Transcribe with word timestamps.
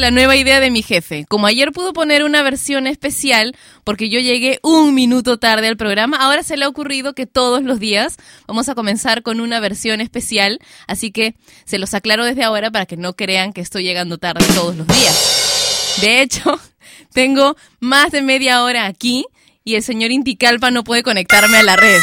la 0.00 0.10
nueva 0.10 0.36
idea 0.36 0.60
de 0.60 0.70
mi 0.70 0.82
jefe? 0.82 1.24
Como 1.28 1.46
ayer 1.46 1.72
pudo 1.72 1.92
poner 1.92 2.24
una 2.24 2.42
versión 2.42 2.86
especial 2.86 3.56
porque 3.84 4.08
yo 4.08 4.20
llegué 4.20 4.58
un 4.62 4.94
minuto 4.94 5.38
tarde 5.38 5.68
al 5.68 5.76
programa, 5.76 6.16
ahora 6.16 6.42
se 6.42 6.56
le 6.56 6.64
ha 6.64 6.68
ocurrido 6.68 7.14
que 7.14 7.26
todos 7.26 7.62
los 7.62 7.80
días 7.80 8.16
vamos 8.46 8.68
a 8.68 8.74
comenzar 8.74 9.22
con 9.22 9.40
una 9.40 9.60
versión 9.60 10.00
especial, 10.00 10.58
así 10.86 11.10
que 11.10 11.34
se 11.64 11.78
los 11.78 11.94
aclaro 11.94 12.24
desde 12.24 12.44
ahora 12.44 12.70
para 12.70 12.86
que 12.86 12.96
no 12.96 13.14
crean 13.14 13.52
que 13.52 13.60
estoy 13.60 13.84
llegando 13.84 14.18
tarde 14.18 14.44
todos 14.54 14.76
los 14.76 14.86
días. 14.86 15.96
De 16.00 16.20
hecho, 16.20 16.60
tengo 17.12 17.56
más 17.80 18.12
de 18.12 18.22
media 18.22 18.62
hora 18.62 18.86
aquí 18.86 19.26
y 19.64 19.74
el 19.74 19.82
señor 19.82 20.12
Inticalpa 20.12 20.70
no 20.70 20.84
puede 20.84 21.02
conectarme 21.02 21.58
a 21.58 21.62
la 21.62 21.76
red. 21.76 22.00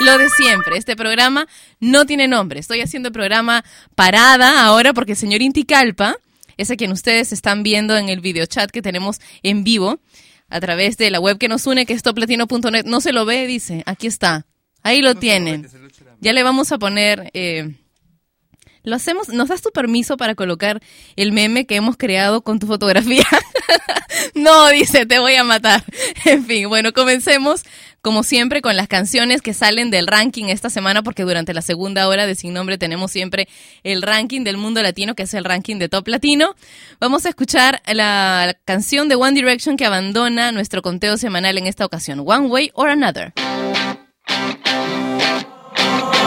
Lo 0.00 0.18
de 0.18 0.28
siempre, 0.30 0.76
este 0.76 0.94
programa 0.94 1.48
no 1.80 2.04
tiene 2.06 2.28
nombre. 2.28 2.60
Estoy 2.60 2.80
haciendo 2.80 3.08
el 3.08 3.12
programa 3.12 3.64
parada 3.94 4.64
ahora 4.64 4.92
porque 4.92 5.12
el 5.12 5.18
señor 5.18 5.42
Inticalpa 5.42 6.16
es 6.56 6.70
a 6.70 6.76
quien 6.76 6.92
ustedes 6.92 7.32
están 7.32 7.62
viendo 7.62 7.96
en 7.96 8.08
el 8.08 8.20
videochat 8.20 8.70
que 8.70 8.82
tenemos 8.82 9.20
en 9.42 9.64
vivo 9.64 10.00
a 10.48 10.60
través 10.60 10.96
de 10.96 11.10
la 11.10 11.20
web 11.20 11.38
que 11.38 11.48
nos 11.48 11.66
une, 11.66 11.86
que 11.86 11.92
es 11.92 12.02
toplatino.net. 12.02 12.84
No 12.84 13.00
se 13.00 13.12
lo 13.12 13.24
ve, 13.24 13.46
dice. 13.46 13.82
Aquí 13.86 14.06
está. 14.06 14.46
Ahí 14.82 15.00
lo 15.00 15.14
tienen. 15.14 15.66
Ya 16.20 16.32
le 16.32 16.42
vamos 16.42 16.72
a 16.72 16.78
poner... 16.78 17.30
eh, 17.34 17.74
lo 18.86 18.94
hacemos, 18.94 19.28
¿nos 19.30 19.48
das 19.48 19.62
tu 19.62 19.72
permiso 19.72 20.16
para 20.16 20.36
colocar 20.36 20.80
el 21.16 21.32
meme 21.32 21.66
que 21.66 21.74
hemos 21.74 21.96
creado 21.96 22.42
con 22.42 22.60
tu 22.60 22.68
fotografía? 22.68 23.26
no, 24.36 24.68
dice, 24.68 25.06
te 25.06 25.18
voy 25.18 25.34
a 25.34 25.42
matar. 25.42 25.84
En 26.24 26.44
fin, 26.46 26.68
bueno, 26.68 26.92
comencemos 26.92 27.64
como 28.06 28.22
siempre 28.22 28.62
con 28.62 28.76
las 28.76 28.86
canciones 28.86 29.42
que 29.42 29.52
salen 29.52 29.90
del 29.90 30.06
ranking 30.06 30.44
esta 30.44 30.70
semana 30.70 31.02
porque 31.02 31.24
durante 31.24 31.52
la 31.52 31.60
segunda 31.60 32.06
hora 32.06 32.24
de 32.24 32.36
Sin 32.36 32.54
Nombre 32.54 32.78
tenemos 32.78 33.10
siempre 33.10 33.48
el 33.82 34.00
ranking 34.00 34.44
del 34.44 34.58
mundo 34.58 34.80
latino 34.80 35.16
que 35.16 35.24
es 35.24 35.34
el 35.34 35.42
ranking 35.42 35.80
de 35.80 35.88
Top 35.88 36.06
Latino. 36.06 36.54
Vamos 37.00 37.26
a 37.26 37.30
escuchar 37.30 37.82
la, 37.92 38.56
canción 38.64 39.08
de 39.08 39.16
One 39.16 39.32
Direction 39.32 39.76
que 39.76 39.86
abandona 39.86 40.52
nuestro 40.52 40.82
conteo 40.82 41.16
semanal 41.16 41.58
en 41.58 41.66
esta 41.66 41.84
ocasión, 41.84 42.22
One 42.24 42.46
Way 42.46 42.70
or 42.74 42.90
Another. 42.90 43.32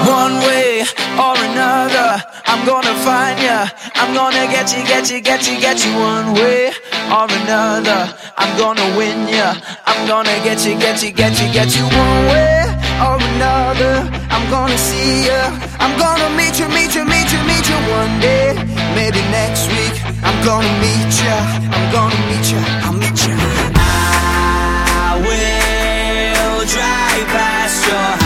One 0.07 0.39
way 0.47 0.85
or 1.19 1.35
another, 1.35 2.23
I'm 2.45 2.65
gonna 2.65 2.95
find 3.03 3.39
ya. 3.41 3.67
I'm 3.95 4.13
gonna 4.13 4.47
get 4.47 4.71
you, 4.75 4.83
get 4.85 5.11
you, 5.11 5.19
get 5.21 5.47
you, 5.47 5.59
get 5.59 5.83
you. 5.85 5.91
One 5.97 6.33
way 6.33 6.71
or 7.11 7.27
another, 7.27 8.13
I'm 8.37 8.57
gonna 8.57 8.85
win 8.97 9.27
ya. 9.27 9.55
I'm 9.85 10.07
gonna 10.07 10.35
get 10.43 10.65
you, 10.65 10.77
get 10.79 11.03
you, 11.03 11.11
get 11.11 11.39
you, 11.41 11.51
get 11.51 11.75
you. 11.75 11.83
One 11.83 12.21
way 12.31 12.63
or 13.03 13.17
another, 13.19 14.07
I'm 14.29 14.49
gonna 14.49 14.77
see 14.77 15.27
ya. 15.27 15.51
I'm 15.79 15.97
gonna 15.99 16.29
meet 16.37 16.59
you, 16.59 16.67
meet 16.69 16.95
you, 16.95 17.03
meet 17.05 17.29
you, 17.33 17.41
meet 17.49 17.65
you. 17.67 17.79
One 17.91 18.19
day, 18.19 18.53
maybe 18.95 19.21
next 19.31 19.67
week, 19.67 19.95
I'm 20.23 20.37
gonna 20.45 20.73
meet 20.79 21.11
ya. 21.23 21.35
I'm 21.75 21.91
gonna 21.91 22.19
meet 22.29 22.47
ya. 22.51 22.61
I'll 22.85 22.93
meet 22.93 23.19
ya. 23.27 23.35
I 23.75 25.17
will 25.25 26.65
drive 26.65 27.27
past 27.33 27.87
your 27.87 28.18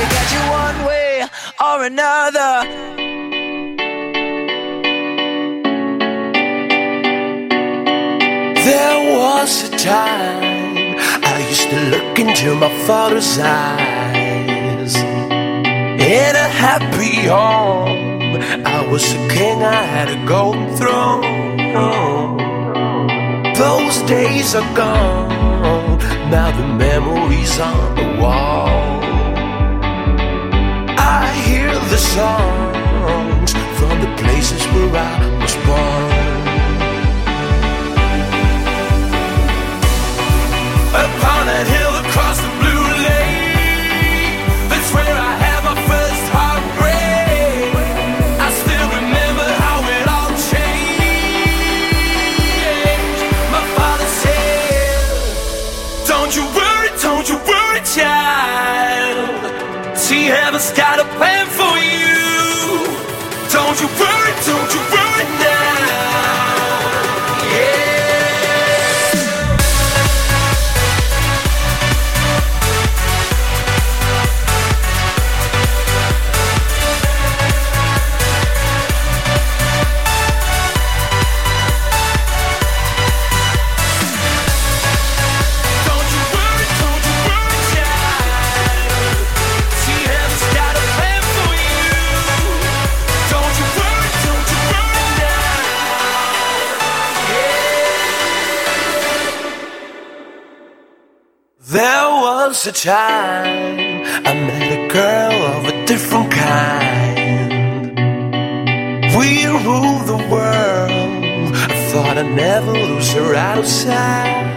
you, 0.00 0.06
get 0.08 0.32
you. 0.32 0.40
One 0.50 0.78
way 0.86 1.26
or 1.68 1.84
another. 1.84 2.52
There 8.64 8.98
was 9.16 9.68
a 9.68 9.76
time 9.78 10.96
I 11.24 11.46
used 11.48 11.68
to 11.70 11.80
look 11.92 12.18
into 12.18 12.54
my 12.54 12.70
father's 12.86 13.38
eyes. 13.38 14.96
In 14.96 16.34
a 16.46 16.48
happy 16.66 17.26
home, 17.26 18.36
I 18.66 18.86
was 18.90 19.04
a 19.12 19.28
king, 19.28 19.62
I 19.62 19.82
had 19.82 20.08
a 20.10 20.26
golden 20.26 20.74
throne. 20.76 21.40
Those 23.54 23.98
days 24.08 24.54
are 24.54 24.74
gone, 24.74 25.98
now 26.30 26.50
the 26.56 26.66
memories 26.66 27.58
on 27.60 27.94
the 27.96 28.20
wall. 28.20 29.19
The 31.90 31.98
songs 31.98 33.50
from 33.78 34.00
the 34.00 34.06
places 34.22 34.62
where 34.72 34.94
I 34.94 34.96
was 35.42 35.54
born. 35.66 36.10
Upon 40.94 41.42
that 41.50 41.66
hill 41.66 41.94
across 42.04 42.38
the 42.38 42.52
blue 42.62 42.84
lake, 43.08 44.38
that's 44.70 44.90
where 44.94 45.16
I 45.18 45.32
had 45.42 45.60
my 45.66 45.74
first 45.90 46.24
heartbreak. 46.30 47.74
I 48.38 48.48
still 48.62 48.86
remember 49.00 49.48
how 49.58 49.82
it 49.82 50.06
all 50.14 50.30
changed. 50.46 50.94
My 53.50 53.66
father 53.74 54.06
said, 54.22 55.10
Don't 56.06 56.30
you 56.38 56.46
worry, 56.54 56.90
don't 57.02 57.26
you 57.28 57.34
worry, 57.50 57.82
child. 57.82 59.42
See, 59.98 60.26
heaven's 60.26 60.70
got 60.70 60.99
Don't 63.70 63.80
you 63.82 63.86
worry, 63.86 64.32
don't 64.44 64.74
you 64.74 64.80
worry 64.90 65.09
was 102.64 102.66
a 102.66 102.72
time 102.72 104.02
I 104.26 104.34
met 104.34 104.72
a 104.72 104.88
girl 104.92 105.42
of 105.54 105.64
a 105.64 105.86
different 105.86 106.30
kind. 106.30 107.96
We 109.16 109.46
ruled 109.46 110.06
the 110.06 110.20
world. 110.30 111.54
I 111.54 111.88
thought 111.90 112.18
I'd 112.18 112.34
never 112.34 112.72
lose 112.72 113.12
her 113.12 113.34
outside. 113.34 114.48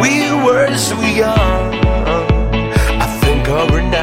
We 0.00 0.32
were 0.44 0.74
so 0.76 0.98
young. 1.02 1.74
I 3.04 3.06
think 3.22 3.48
of 3.48 3.68
her 3.70 3.82
now 3.82 3.99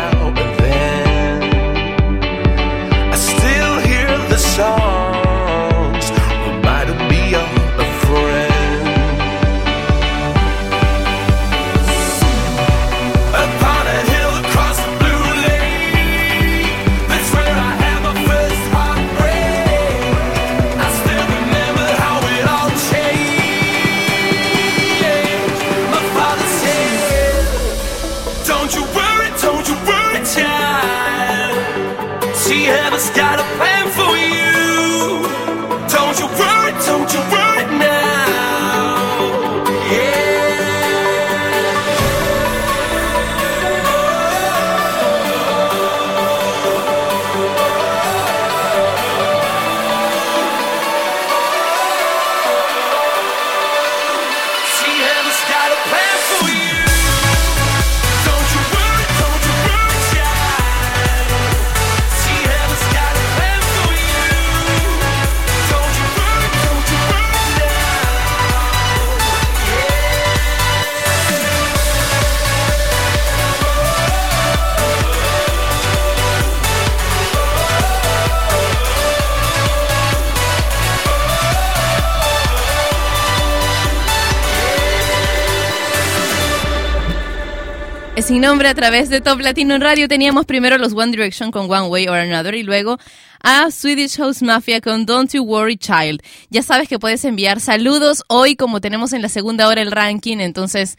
Sin 88.28 88.42
nombre 88.42 88.68
a 88.68 88.76
través 88.76 89.08
de 89.08 89.22
Top 89.22 89.40
Latino 89.40 89.74
en 89.74 89.80
Radio 89.80 90.10
teníamos 90.10 90.46
primero 90.46 90.78
los 90.78 90.92
One 90.92 91.12
Direction 91.12 91.50
con 91.50 91.72
One 91.72 91.88
Way 91.88 92.10
or 92.10 92.18
Another 92.18 92.56
y 92.56 92.64
luego 92.64 92.98
a 93.42 93.72
Swedish 93.72 94.18
House 94.18 94.42
Mafia 94.42 94.82
con 94.82 95.06
Don't 95.06 95.32
You 95.32 95.44
Worry 95.46 95.78
Child. 95.78 96.22
Ya 96.50 96.62
sabes 96.62 96.90
que 96.90 97.00
puedes 97.00 97.24
enviar 97.24 97.62
saludos 97.62 98.26
hoy 98.28 98.58
como 98.58 98.82
tenemos 98.82 99.14
en 99.14 99.22
la 99.22 99.30
segunda 99.30 99.70
hora 99.70 99.82
el 99.82 99.92
ranking, 99.92 100.40
entonces 100.40 100.98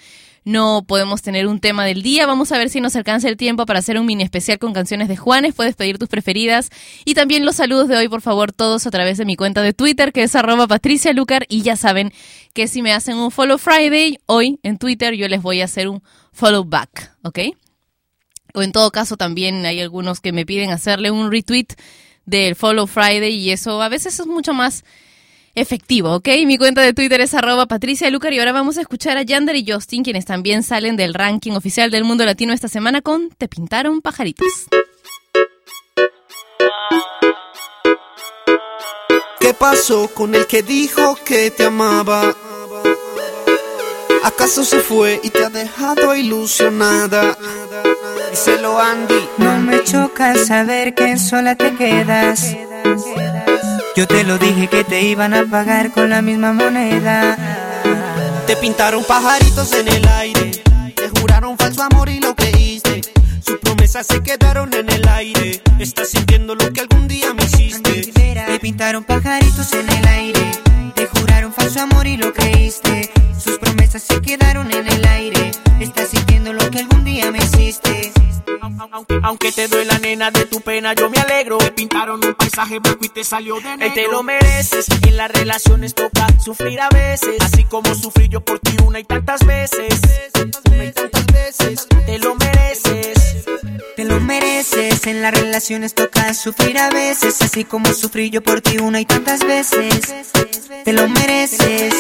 no 0.49 0.83
podemos 0.87 1.21
tener 1.21 1.47
un 1.47 1.61
tema 1.61 1.85
del 1.85 2.03
día. 2.03 2.27
Vamos 2.27 2.53
a 2.53 2.59
ver 2.59 2.71
si 2.71 2.81
nos 2.81 2.97
alcanza 2.97 3.29
el 3.29 3.37
tiempo 3.37 3.67
para 3.67 3.81
hacer 3.81 3.99
un 3.99 4.07
mini 4.07 4.23
especial 4.23 4.59
con 4.59 4.73
canciones 4.73 5.07
de 5.09 5.17
Juanes. 5.17 5.55
Puedes 5.55 5.77
pedir 5.77 5.99
tus 5.99 6.09
preferidas. 6.09 6.71
Y 7.05 7.13
también 7.13 7.45
los 7.45 7.57
saludos 7.57 7.87
de 7.87 7.97
hoy, 7.97 8.09
por 8.09 8.23
favor, 8.23 8.53
todos 8.53 8.87
a 8.87 8.91
través 8.91 9.19
de 9.19 9.27
mi 9.27 9.37
cuenta 9.37 9.61
de 9.61 9.75
Twitter, 9.75 10.11
que 10.11 10.23
es 10.23 10.35
arroba 10.35 10.67
Patricia 10.67 11.13
Lucar. 11.13 11.45
Y 11.51 11.61
ya 11.61 11.77
saben 11.77 12.13
que 12.55 12.67
si 12.67 12.81
me 12.81 12.93
hacen 12.93 13.19
un 13.19 13.31
Follow 13.31 13.59
Friday 13.59 14.19
hoy 14.25 14.59
en 14.63 14.79
Twitter, 14.79 15.15
yo 15.15 15.29
les 15.29 15.43
voy 15.43 15.61
a 15.61 15.67
hacer 15.67 15.87
un 15.87 16.03
follow 16.33 16.65
back, 16.65 17.15
¿ok? 17.23 17.41
O 18.55 18.63
en 18.63 18.73
todo 18.73 18.91
caso 18.91 19.19
también 19.19 19.67
hay 19.67 19.81
algunos 19.81 20.21
que 20.21 20.33
me 20.33 20.47
piden 20.47 20.71
hacerle 20.71 21.11
un 21.11 21.31
retweet 21.31 21.69
del 22.25 22.57
Follow 22.57 22.87
Friday 22.87 23.35
y 23.35 23.51
eso 23.51 23.83
a 23.83 23.91
veces 23.91 24.19
es 24.19 24.27
mucho 24.27 24.55
más 24.55 24.85
efectivo, 25.61 26.15
¿ok? 26.15 26.29
Mi 26.47 26.59
cuenta 26.59 26.83
de 26.83 26.95
Twitter 26.95 27.21
es 27.21 27.35
arroba 27.35 27.67
Patricia 27.67 28.11
Lucar 28.11 28.33
y 28.33 28.39
ahora 28.39 28.53
vamos 28.53 28.79
a 28.79 28.81
escuchar 28.81 29.17
a 29.17 29.23
Yander 29.23 29.57
y 29.57 29.71
Justin, 29.71 30.03
quienes 30.03 30.25
también 30.25 30.63
salen 30.63 30.97
del 30.97 31.15
ranking 31.15 31.53
oficial 31.53 31.91
del 31.91 32.05
mundo 32.05 32.25
latino 32.25 32.53
esta 32.53 32.69
semana 32.69 33.03
con 33.03 33.31
Te 33.31 33.49
pintaron 33.49 34.01
pajaritos. 34.01 34.47
¿Qué 39.41 39.55
pasó 39.55 40.09
con 40.09 40.35
el 40.35 40.47
que 40.47 40.63
dijo 40.63 41.17
que 41.25 41.51
te 41.51 41.65
amaba? 41.65 42.35
¿Acaso 44.25 44.65
se 44.65 44.81
fue 44.81 45.21
y 45.23 45.31
te 45.31 45.45
ha 45.45 45.51
dejado 45.51 46.15
ilusionada? 46.15 47.37
Díselo 48.31 48.79
Andy. 48.79 49.29
No 49.39 49.59
me 49.61 49.83
choca 49.85 50.35
saber 50.37 50.95
que 50.95 51.17
sola 51.17 51.55
te 51.55 51.75
quedas. 51.75 52.57
Yo 53.99 54.07
te 54.07 54.23
lo 54.23 54.39
dije 54.39 54.69
que 54.69 54.85
te 54.85 55.03
iban 55.03 55.35
a 55.35 55.45
pagar 55.45 55.91
con 55.91 56.11
la 56.11 56.23
misma 56.23 56.53
moneda. 56.53 57.37
Te 58.47 58.55
pintaron 58.55 59.03
pajaritos 59.03 59.73
en 59.73 59.89
el 59.89 60.07
aire. 60.07 60.53
Te 60.95 61.09
juraron 61.09 61.59
falso 61.59 61.83
amor 61.83 62.09
y 62.09 62.21
lo 62.21 62.33
creíste. 62.37 63.01
Sus 63.45 63.59
promesas 63.59 64.07
se 64.07 64.23
quedaron 64.23 64.73
en 64.73 64.89
el 64.89 65.09
aire. 65.09 65.61
Estás 65.81 66.11
sintiendo 66.11 66.55
lo 66.55 66.73
que 66.73 66.83
algún 66.83 67.09
día 67.09 67.35
me 67.35 67.43
hiciste. 67.43 68.13
Te 68.13 68.61
pintaron 68.61 69.03
pajaritos 69.03 69.73
en 69.73 69.91
el 69.91 70.07
aire. 70.07 70.49
Te 70.95 71.09
juraron 71.09 71.53
falso 71.53 71.81
amor 71.81 72.07
y 72.07 72.17
lo 72.17 72.33
creíste. 72.33 73.11
Sus 73.37 73.59
promesas 73.59 74.05
se 74.05 74.21
quedaron 74.21 74.67
en 74.71 74.79
el 74.79 74.79
aire. 74.83 74.88
Aunque, 78.91 79.21
aunque 79.23 79.53
te 79.53 79.69
duela 79.69 79.99
nena 79.99 80.31
de 80.31 80.47
tu 80.47 80.61
pena, 80.61 80.95
yo 80.95 81.11
me 81.11 81.19
alegro. 81.19 81.59
Te 81.59 81.71
pintaron 81.73 82.25
un 82.25 82.35
paisaje 82.35 82.79
blanco 82.79 83.05
y 83.05 83.09
te 83.09 83.23
salió 83.23 83.61
de 83.61 83.77
negro. 83.77 83.95
te 83.95 84.09
lo 84.09 84.23
mereces. 84.23 84.87
En 85.07 85.17
las 85.17 85.31
relaciones 85.31 85.95
toca 85.95 86.27
sufrir 86.43 86.81
a 86.81 86.89
veces. 86.89 87.37
Así 87.41 87.65
como 87.65 87.95
sufrí 87.95 88.29
yo 88.29 88.41
por 88.41 88.59
ti 88.61 88.77
una 88.85 89.01
y 89.01 89.05
tantas 89.05 89.45
veces. 89.45 90.01
Una 90.71 90.85
y 90.85 90.93
tantas 90.93 91.27
veces. 91.27 91.87
Te 92.07 92.19
lo 92.19 92.35
mereces. 92.37 93.45
Te 93.97 94.05
lo 94.05 94.21
mereces. 94.21 95.07
En 95.07 95.23
las 95.23 95.35
relaciones 95.35 95.95
toca 95.95 96.33
sufrir 96.33 96.79
a 96.79 96.89
veces. 96.89 97.43
Así 97.43 97.65
como 97.65 97.93
sufrí 97.93 98.31
yo 98.31 98.43
por 98.43 98.61
ti 98.61 98.79
una 98.79 99.01
y 99.01 99.05
tantas 99.05 99.41
veces. 99.41 100.33
Te 100.85 100.93
lo 100.93 101.09
mereces. 101.09 101.95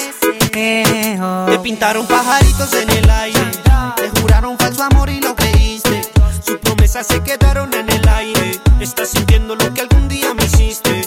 Eh, 0.54 1.18
oh. 1.20 1.46
Te 1.50 1.58
pintaron 1.58 2.06
pajaritos 2.06 2.72
en 2.72 2.90
el 2.90 3.10
aire. 3.10 3.40
Te 3.96 4.20
juraron 4.20 4.56
falso 4.58 4.84
amor 4.84 5.10
y 5.10 5.20
lo 5.20 5.34
creíste. 5.34 5.57
Promesas 6.90 7.06
se 7.14 7.22
quedaron 7.22 7.74
en 7.74 7.90
el 7.90 8.08
aire. 8.08 8.52
Estás 8.80 9.10
sintiendo 9.10 9.54
lo 9.54 9.74
que 9.74 9.82
algún 9.82 10.08
día 10.08 10.32
me 10.32 10.42
hiciste. 10.42 11.02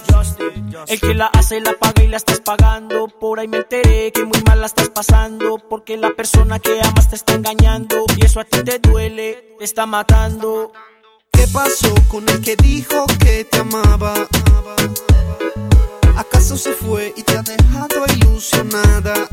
El 0.88 1.00
que 1.00 1.16
la 1.16 1.26
hace 1.26 1.60
la 1.60 1.74
paga 1.74 2.04
y 2.04 2.08
la 2.08 2.18
estás 2.18 2.40
pagando. 2.40 3.08
Por 3.08 3.40
ahí 3.40 3.48
me 3.48 3.58
enteré 3.58 4.12
que 4.12 4.24
muy 4.24 4.40
mal 4.46 4.60
la 4.60 4.68
estás 4.68 4.90
pasando. 4.90 5.58
Porque 5.58 5.98
la 5.98 6.12
persona 6.12 6.60
que 6.60 6.80
amas 6.84 7.10
te 7.10 7.16
está 7.16 7.34
engañando. 7.34 8.06
Y 8.16 8.24
eso 8.24 8.40
a 8.40 8.44
ti 8.44 8.64
te 8.64 8.78
duele, 8.78 9.56
te 9.58 9.66
está 9.66 9.88
matando. 9.88 10.72
¿Qué 11.32 11.48
pasó 11.52 11.96
con 12.10 12.30
el 12.30 12.42
que 12.42 12.56
dijo 12.58 13.08
que 13.20 13.46
te 13.46 13.58
amaba? 13.58 14.14
¿Acaso 16.22 16.56
se 16.56 16.74
fue 16.74 17.12
y 17.18 17.24
te 17.24 17.36
ha 17.36 17.42
dejado 17.42 18.06
ilusionada? 18.16 19.28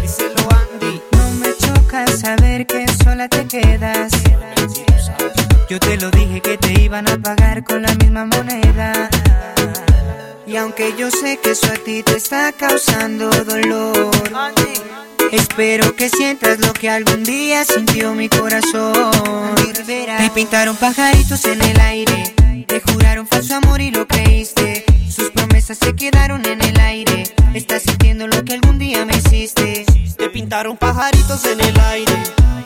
Díselo 0.00 0.48
Andy. 0.50 1.02
No 1.12 1.30
me 1.32 1.54
choca 1.58 2.06
saber 2.06 2.66
que 2.66 2.86
sola 3.04 3.28
te 3.28 3.46
quedas. 3.46 4.10
Yo 5.68 5.78
te 5.78 5.98
lo 5.98 6.10
dije 6.10 6.40
que 6.40 6.56
te 6.56 6.80
iban 6.80 7.06
a 7.06 7.18
pagar 7.18 7.64
con 7.64 7.82
la 7.82 7.94
misma 7.96 8.24
moneda. 8.24 9.10
Y 10.46 10.56
aunque 10.56 10.94
yo 10.98 11.10
sé 11.10 11.38
que 11.38 11.50
eso 11.50 11.66
a 11.66 11.76
ti 11.76 12.02
te 12.02 12.16
está 12.16 12.50
causando 12.52 13.28
dolor, 13.28 14.10
espero 15.32 15.94
que 15.96 16.08
sientas 16.08 16.60
lo 16.60 16.72
que 16.72 16.88
algún 16.88 17.24
día 17.24 17.62
sintió 17.66 18.14
mi 18.14 18.30
corazón. 18.30 19.54
Te 19.84 20.30
pintaron 20.34 20.76
pajaritos 20.76 21.44
en 21.44 21.60
el 21.60 21.78
aire, 21.78 22.34
te 22.66 22.80
juraron 22.80 23.26
falso 23.26 23.54
amor 23.54 23.82
y 23.82 23.90
lo 23.90 24.08
creíste. 24.08 24.79
Sus 25.10 25.30
promesas 25.30 25.76
se 25.78 25.94
quedaron 25.96 26.46
en 26.46 26.62
el 26.62 26.78
aire. 26.78 27.24
Estás 27.52 27.82
sintiendo 27.82 28.28
lo 28.28 28.44
que 28.44 28.54
algún 28.54 28.78
día 28.78 29.04
me 29.04 29.16
hiciste. 29.16 29.84
Te 30.16 30.30
pintaron 30.30 30.76
pajaritos 30.76 31.44
en 31.46 31.60
el 31.60 31.80
aire. 31.80 32.12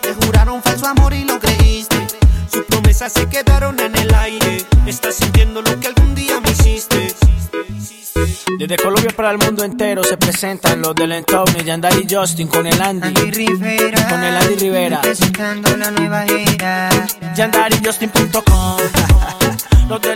Te 0.02 0.12
juraron 0.12 0.62
falso 0.62 0.86
amor 0.86 1.14
y 1.14 1.24
lo 1.24 1.40
creíste. 1.40 1.96
Sus 2.52 2.64
promesas 2.64 3.14
se 3.14 3.26
quedaron 3.30 3.80
en 3.80 3.96
el 3.96 4.14
aire. 4.14 4.58
Estás 4.86 5.14
sintiendo 5.14 5.62
lo 5.62 5.80
que 5.80 5.88
algún 5.88 6.14
día 6.14 6.38
me 6.40 6.50
hiciste. 6.50 7.14
Desde 8.58 8.76
Colombia 8.76 9.10
para 9.16 9.30
el 9.30 9.38
mundo 9.38 9.64
entero 9.64 10.04
se 10.04 10.18
presentan 10.18 10.82
los 10.82 10.94
del 10.94 11.12
entorno, 11.12 11.58
Yandari 11.60 12.06
y 12.08 12.14
Justin 12.14 12.48
con 12.48 12.66
el 12.66 12.80
Andy. 12.80 13.08
Andy 13.08 13.30
Rivera. 13.30 14.08
Con 14.08 14.22
el 14.22 14.36
Andy 14.36 14.54
Rivera. 14.56 15.00
Presentando 15.00 15.76
la 15.78 15.90
nueva 15.90 16.24
era. 16.26 16.90
YandariJustin.com 17.34 18.76
Los 19.88 20.00
del 20.00 20.13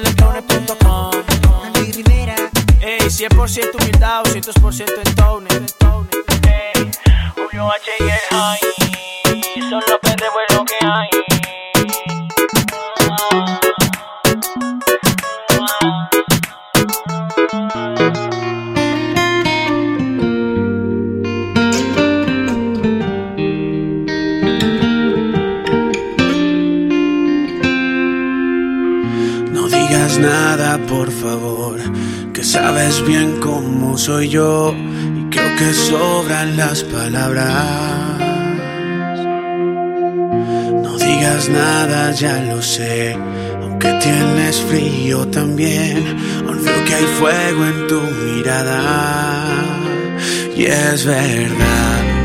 100% 3.19 3.75
humildad, 3.81 4.23
200% 4.27 4.93
entorno. 5.03 5.49
Ey, 6.47 6.89
Julio 7.35 7.69
H 7.69 7.91
y 7.99 8.03
el 8.05 8.11
High. 8.31 8.61
Son 9.69 9.83
los 9.89 9.99
pendejos 10.01 10.43
lo 10.55 10.65
que 10.65 10.77
hay. 10.87 11.11
No 29.51 29.67
digas 29.67 30.19
nada, 30.21 30.79
por 30.87 31.11
favor, 31.11 31.81
sabes 32.61 33.07
bien 33.07 33.39
cómo 33.41 33.97
soy 33.97 34.29
yo 34.31 34.75
y 35.19 35.31
creo 35.31 35.57
que 35.57 35.73
sobran 35.73 36.57
las 36.57 36.83
palabras. 36.83 38.19
No 40.83 40.99
digas 40.99 41.49
nada, 41.49 42.11
ya 42.13 42.43
lo 42.51 42.61
sé, 42.61 43.17
aunque 43.63 43.91
tienes 44.05 44.61
frío 44.69 45.29
también, 45.29 45.99
aún 46.47 46.65
veo 46.65 46.85
que 46.85 46.95
hay 46.95 47.09
fuego 47.21 47.65
en 47.73 47.87
tu 47.87 48.01
mirada. 48.01 48.81
Y 50.57 50.65
es 50.65 51.05
verdad 51.07 52.18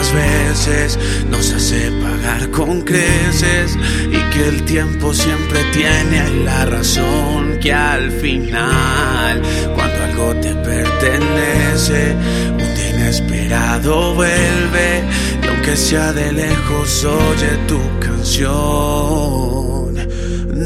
algunas 0.00 0.12
veces 0.14 0.98
nos 1.30 1.52
hace 1.52 1.90
pagar 2.02 2.50
con 2.50 2.82
creces 2.82 3.76
y 4.08 4.18
que 4.32 4.48
el 4.48 4.64
tiempo 4.64 5.12
siempre 5.12 5.62
tiene 5.72 6.44
la 6.44 6.64
razón 6.64 7.58
que 7.60 7.72
al 7.72 8.10
final 8.10 9.42
cuando 9.74 10.04
algo 10.04 10.34
te 10.36 10.54
pertenece 10.54 12.14
un 12.52 12.74
día 12.74 12.90
inesperado 12.90 14.14
vuelve 14.14 15.04
y 15.42 15.46
aunque 15.48 15.76
sea 15.76 16.12
de 16.12 16.32
lejos 16.32 17.04
oye 17.04 17.58
tu 17.68 17.80
canción. 18.00 18.60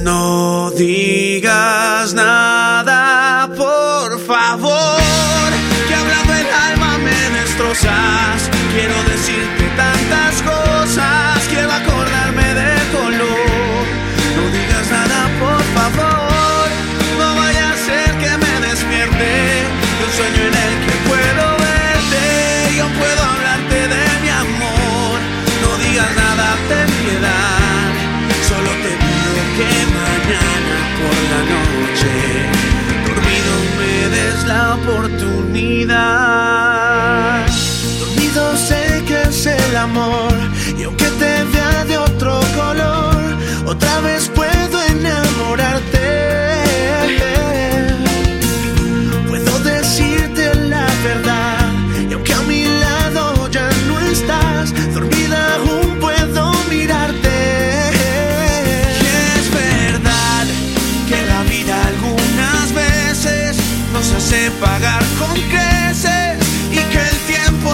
No 0.04 0.70
digas 0.70 2.14
nada 2.14 3.43
oportunidad. 34.86 37.46
Dormido 37.98 38.56
sé 38.56 39.02
que 39.06 39.22
es 39.22 39.46
el 39.46 39.76
amor 39.76 40.33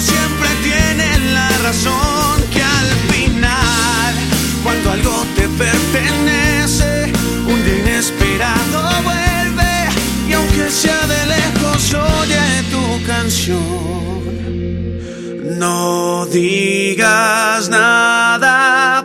siempre 0.00 0.48
tiene 0.62 1.32
la 1.34 1.48
razón 1.62 2.42
que 2.52 2.62
al 2.62 2.88
final 3.12 4.14
cuando 4.62 4.92
algo 4.92 5.26
te 5.36 5.48
pertenece 5.48 7.12
un 7.46 7.64
día 7.64 7.78
inesperado 7.78 9.02
vuelve 9.02 9.72
y 10.28 10.32
aunque 10.32 10.70
sea 10.70 11.06
de 11.06 11.26
lejos 11.26 11.94
oye 11.94 12.62
tu 12.70 13.06
canción. 13.06 14.20
No 15.58 16.26
digas 16.26 17.68
nada 17.68 18.99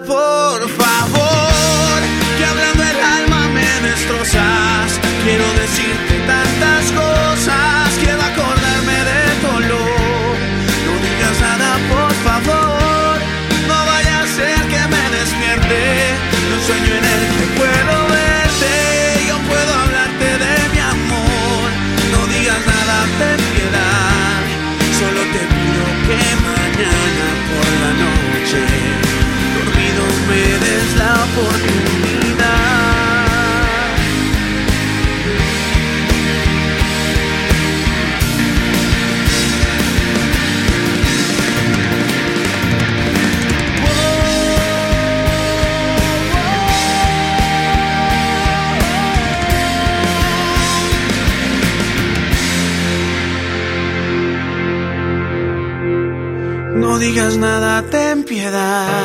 No 56.76 57.00
digas 57.00 57.36
nada, 57.36 57.84
ten 57.90 58.24
piedad. 58.24 59.05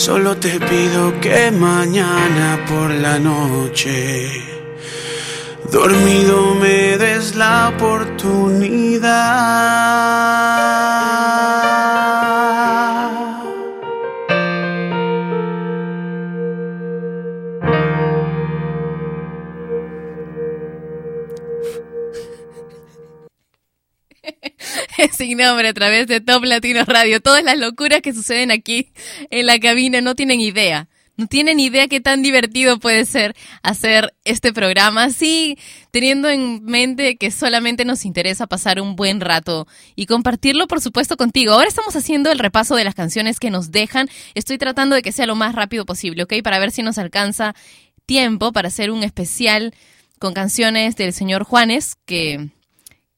Solo 0.00 0.34
te 0.34 0.58
pido 0.58 1.20
que 1.20 1.50
mañana 1.50 2.64
por 2.66 2.88
la 2.88 3.18
noche, 3.18 4.30
dormido 5.70 6.54
me 6.54 6.96
des 6.96 7.36
la 7.36 7.68
oportunidad. 7.68 9.10
Sin 25.12 25.38
nombre 25.38 25.68
a 25.68 25.74
través 25.74 26.06
de 26.06 26.20
Top 26.20 26.44
Latino 26.44 26.84
Radio. 26.84 27.20
Todas 27.20 27.44
las 27.44 27.58
locuras 27.58 28.00
que 28.02 28.12
suceden 28.12 28.50
aquí 28.50 28.92
en 29.30 29.46
la 29.46 29.58
cabina 29.58 30.00
no 30.00 30.14
tienen 30.14 30.40
idea. 30.40 30.88
No 31.16 31.26
tienen 31.26 31.60
idea 31.60 31.86
qué 31.86 32.00
tan 32.00 32.22
divertido 32.22 32.78
puede 32.78 33.04
ser 33.04 33.36
hacer 33.62 34.14
este 34.24 34.54
programa 34.54 35.04
así, 35.04 35.58
teniendo 35.90 36.30
en 36.30 36.64
mente 36.64 37.16
que 37.16 37.30
solamente 37.30 37.84
nos 37.84 38.06
interesa 38.06 38.46
pasar 38.46 38.80
un 38.80 38.96
buen 38.96 39.20
rato 39.20 39.66
y 39.96 40.06
compartirlo, 40.06 40.66
por 40.66 40.80
supuesto, 40.80 41.18
contigo. 41.18 41.52
Ahora 41.52 41.68
estamos 41.68 41.94
haciendo 41.94 42.32
el 42.32 42.38
repaso 42.38 42.74
de 42.74 42.84
las 42.84 42.94
canciones 42.94 43.38
que 43.38 43.50
nos 43.50 43.70
dejan. 43.70 44.08
Estoy 44.34 44.56
tratando 44.56 44.96
de 44.96 45.02
que 45.02 45.12
sea 45.12 45.26
lo 45.26 45.34
más 45.34 45.54
rápido 45.54 45.84
posible, 45.84 46.22
¿ok? 46.22 46.34
Para 46.42 46.58
ver 46.58 46.70
si 46.70 46.82
nos 46.82 46.96
alcanza 46.96 47.54
tiempo 48.06 48.52
para 48.52 48.68
hacer 48.68 48.90
un 48.90 49.02
especial 49.02 49.74
con 50.18 50.32
canciones 50.32 50.96
del 50.96 51.12
señor 51.12 51.44
Juanes, 51.44 51.96
que, 52.06 52.48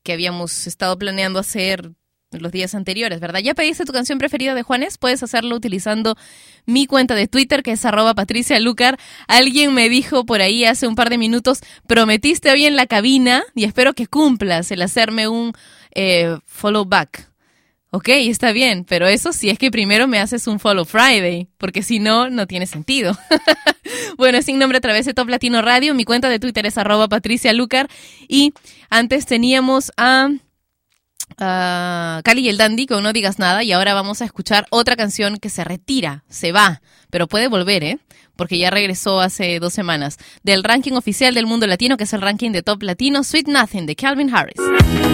que 0.03 0.13
habíamos 0.13 0.67
estado 0.67 0.99
planeando 0.99 1.39
hacer 1.39 1.93
los 2.41 2.53
días 2.53 2.75
anteriores, 2.75 3.21
¿verdad? 3.21 3.41
¿Ya 3.41 3.55
pediste 3.55 3.85
tu 3.85 3.93
canción 3.93 4.19
preferida 4.19 4.55
de 4.55 4.63
Juanes? 4.63 4.99
Puedes 4.99 5.23
hacerlo 5.23 5.55
utilizando 5.55 6.17
mi 6.65 6.87
cuenta 6.87 7.15
de 7.15 7.29
Twitter, 7.29 7.63
que 7.63 7.73
es 7.73 7.85
arroba 7.85 8.15
Patricia 8.15 8.59
Lucar. 8.61 8.99
Alguien 9.29 9.75
me 9.75 9.89
dijo 9.89 10.25
por 10.25 10.41
ahí 10.41 10.65
hace 10.65 10.87
un 10.87 10.95
par 10.95 11.11
de 11.11 11.19
minutos, 11.19 11.61
prometiste 11.87 12.51
hoy 12.51 12.65
en 12.65 12.77
la 12.77 12.87
cabina 12.87 13.43
y 13.55 13.65
espero 13.65 13.93
que 13.93 14.07
cumplas 14.07 14.71
el 14.71 14.83
hacerme 14.83 15.29
un 15.29 15.53
eh, 15.95 16.39
follow 16.47 16.85
back. 16.85 17.32
Ok, 17.95 18.09
está 18.09 18.53
bien, 18.53 18.87
pero 18.89 19.07
eso 19.07 19.35
sí 19.35 19.51
es 19.51 19.59
que 19.59 19.71
primero 19.71 20.09
me 20.09 20.19
haces 20.19 20.47
un 20.47 20.59
Follow 20.59 20.87
Friday, 20.87 21.49
porque 21.59 21.83
si 21.83 21.99
no, 21.99 22.31
no 22.31 22.47
tiene 22.47 22.65
sentido. 22.65 23.19
bueno, 24.17 24.39
es 24.39 24.47
sin 24.47 24.59
nombre 24.59 24.79
a 24.79 24.81
través 24.81 25.05
de 25.05 25.13
Top 25.13 25.29
Latino 25.29 25.61
Radio. 25.61 25.95
Mi 25.95 26.07
cuenta 26.07 26.31
de 26.31 26.39
Twitter 26.39 26.65
es 26.65 26.79
arroba 26.79 27.07
Patricia 27.09 27.53
Lucar. 27.53 27.91
Y 28.29 28.55
antes 28.89 29.27
teníamos 29.27 29.93
a, 29.99 30.31
a 31.37 32.23
Cali 32.25 32.47
y 32.47 32.49
el 32.49 32.57
Dandy 32.57 32.87
con 32.87 33.03
No 33.03 33.13
Digas 33.13 33.39
Nada. 33.39 33.63
Y 33.63 33.73
ahora 33.73 33.93
vamos 33.93 34.23
a 34.23 34.25
escuchar 34.25 34.67
otra 34.71 34.97
canción 34.97 35.37
que 35.37 35.51
se 35.51 35.63
retira, 35.63 36.25
se 36.31 36.51
va, 36.51 36.81
pero 37.11 37.29
puede 37.29 37.49
volver, 37.49 37.85
¿eh? 37.85 37.99
Porque 38.37 38.57
ya 38.57 38.71
regresó 38.71 39.21
hace 39.21 39.61
dos 39.61 39.75
semanas. 39.75 40.17
Del 40.43 40.65
ranking 40.65 40.93
oficial 40.93 41.35
del 41.35 41.45
mundo 41.45 41.67
latino, 41.67 41.99
que 41.99 42.05
es 42.05 42.13
el 42.15 42.23
ranking 42.23 42.53
de 42.53 42.63
Top 42.63 42.83
Latino, 42.83 43.23
Sweet 43.23 43.49
Nothing, 43.49 43.85
de 43.85 43.97
Calvin 43.97 44.35
Harris. 44.35 45.12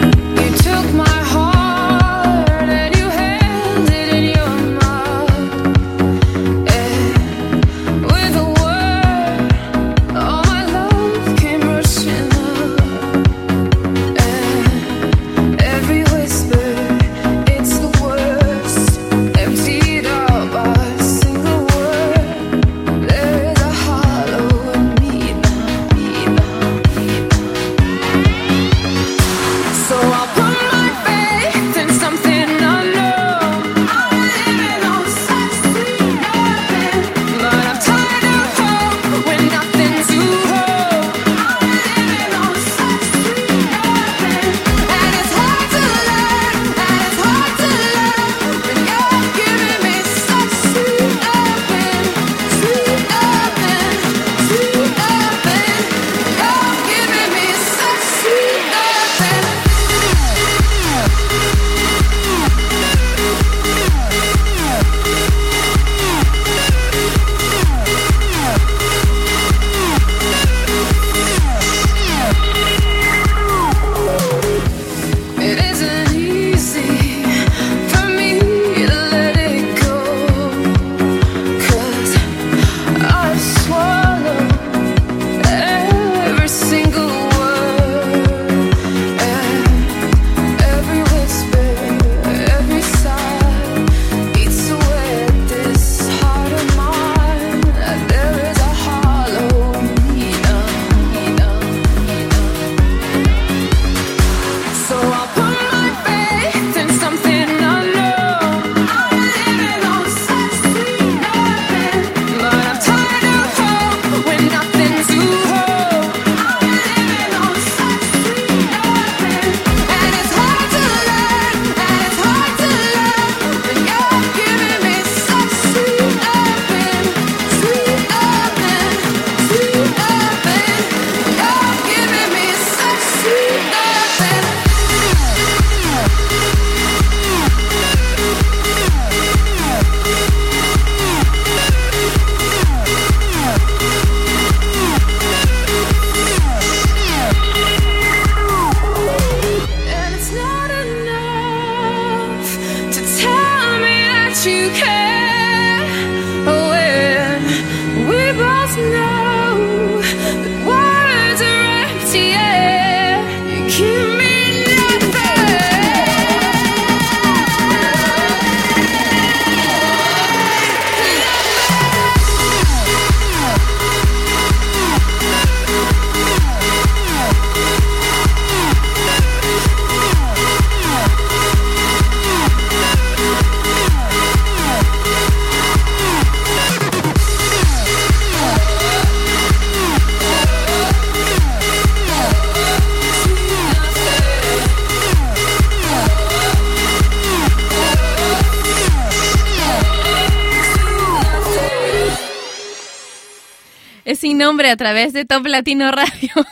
A 204.66 204.76
través 204.76 205.12
de 205.12 205.24
Top 205.24 205.46
Latino 205.46 205.90
Radio. 205.90 206.30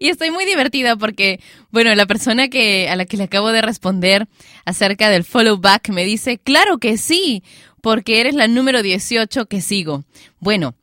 Y 0.00 0.08
estoy 0.08 0.32
muy 0.32 0.44
divertida 0.46 0.96
porque, 0.96 1.38
bueno, 1.70 1.94
la 1.94 2.06
persona 2.06 2.48
que 2.48 2.88
a 2.88 2.96
la 2.96 3.04
que 3.04 3.16
le 3.16 3.22
acabo 3.22 3.52
de 3.52 3.62
responder 3.62 4.26
acerca 4.64 5.08
del 5.10 5.22
follow 5.22 5.58
back 5.58 5.90
me 5.90 6.04
dice, 6.04 6.38
claro 6.38 6.78
que 6.78 6.96
sí, 6.98 7.44
porque 7.80 8.20
eres 8.20 8.34
la 8.34 8.48
número 8.48 8.82
18 8.82 9.46
que 9.46 9.60
sigo. 9.60 10.02
Bueno, 10.40 10.74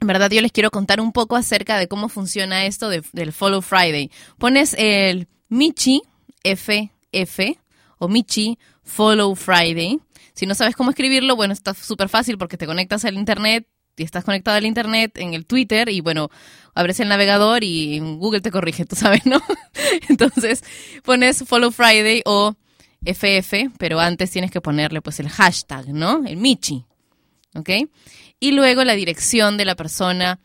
en 0.00 0.08
verdad 0.08 0.32
yo 0.32 0.40
les 0.40 0.50
quiero 0.50 0.72
contar 0.72 1.00
un 1.00 1.12
poco 1.12 1.36
acerca 1.36 1.78
de 1.78 1.86
cómo 1.86 2.08
funciona 2.08 2.66
esto 2.66 2.88
de- 2.88 3.04
del 3.12 3.32
Follow 3.32 3.62
Friday. 3.62 4.10
Pones 4.36 4.74
el 4.76 5.28
Michi 5.48 6.02
FF 6.42 7.56
o 7.98 8.08
Michi 8.08 8.58
Follow 8.82 9.32
Friday. 9.36 10.00
Si 10.34 10.46
no 10.46 10.56
sabes 10.56 10.74
cómo 10.74 10.90
escribirlo, 10.90 11.36
bueno, 11.36 11.52
está 11.52 11.72
súper 11.72 12.08
fácil 12.08 12.36
porque 12.36 12.56
te 12.56 12.66
conectas 12.66 13.04
al 13.04 13.14
internet 13.14 13.66
estás 13.96 14.24
conectado 14.24 14.56
al 14.56 14.66
internet 14.66 15.18
en 15.18 15.34
el 15.34 15.46
Twitter 15.46 15.88
y 15.88 16.00
bueno, 16.00 16.30
abres 16.74 17.00
el 17.00 17.08
navegador 17.08 17.64
y 17.64 17.98
Google 17.98 18.40
te 18.40 18.50
corrige, 18.50 18.84
tú 18.84 18.96
sabes, 18.96 19.26
¿no? 19.26 19.40
Entonces 20.08 20.64
pones 21.04 21.44
Follow 21.46 21.70
Friday 21.70 22.22
o 22.24 22.54
FF, 23.04 23.70
pero 23.78 24.00
antes 24.00 24.30
tienes 24.30 24.50
que 24.50 24.60
ponerle 24.60 25.02
pues 25.02 25.20
el 25.20 25.28
hashtag, 25.28 25.88
¿no? 25.88 26.24
El 26.26 26.36
Michi, 26.36 26.84
¿ok? 27.54 27.70
Y 28.40 28.52
luego 28.52 28.84
la 28.84 28.94
dirección 28.94 29.56
de 29.56 29.64
la 29.64 29.74
persona 29.74 30.38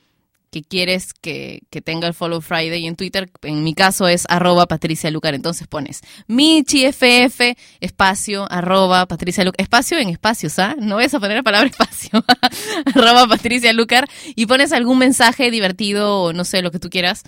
quieres 0.64 1.14
que, 1.14 1.64
que 1.70 1.82
tenga 1.82 2.08
el 2.08 2.14
Follow 2.14 2.42
Friday 2.42 2.86
en 2.88 2.96
Twitter. 2.96 3.30
En 3.42 3.64
mi 3.64 3.74
caso 3.74 4.08
es 4.08 4.26
arroba 4.30 4.66
Patricia 4.66 5.12
Lucar. 5.12 5.34
Entonces 5.34 5.68
pones 5.68 6.02
Michi 6.28 6.86
FF, 6.86 7.56
espacio, 7.80 8.52
arroba 8.52 9.06
Patricia 9.06 9.44
Lucar. 9.44 9.62
Espacio 9.62 9.98
en 9.98 10.10
espacios, 10.10 10.60
¿ah? 10.60 10.76
No 10.80 10.98
vas 10.98 11.14
a 11.14 11.20
poner 11.20 11.38
la 11.38 11.44
palabra 11.44 11.70
espacio. 11.72 12.24
arroba 12.96 13.28
Patricia 13.28 13.74
Lucar. 13.74 14.08
Y 14.36 14.46
pones 14.46 14.72
algún 14.74 14.98
mensaje 14.98 15.52
divertido 15.52 16.22
o 16.22 16.34
no 16.34 16.46
sé, 16.46 16.62
lo 16.62 16.72
que 16.72 16.80
tú 16.80 16.90
quieras 16.90 17.24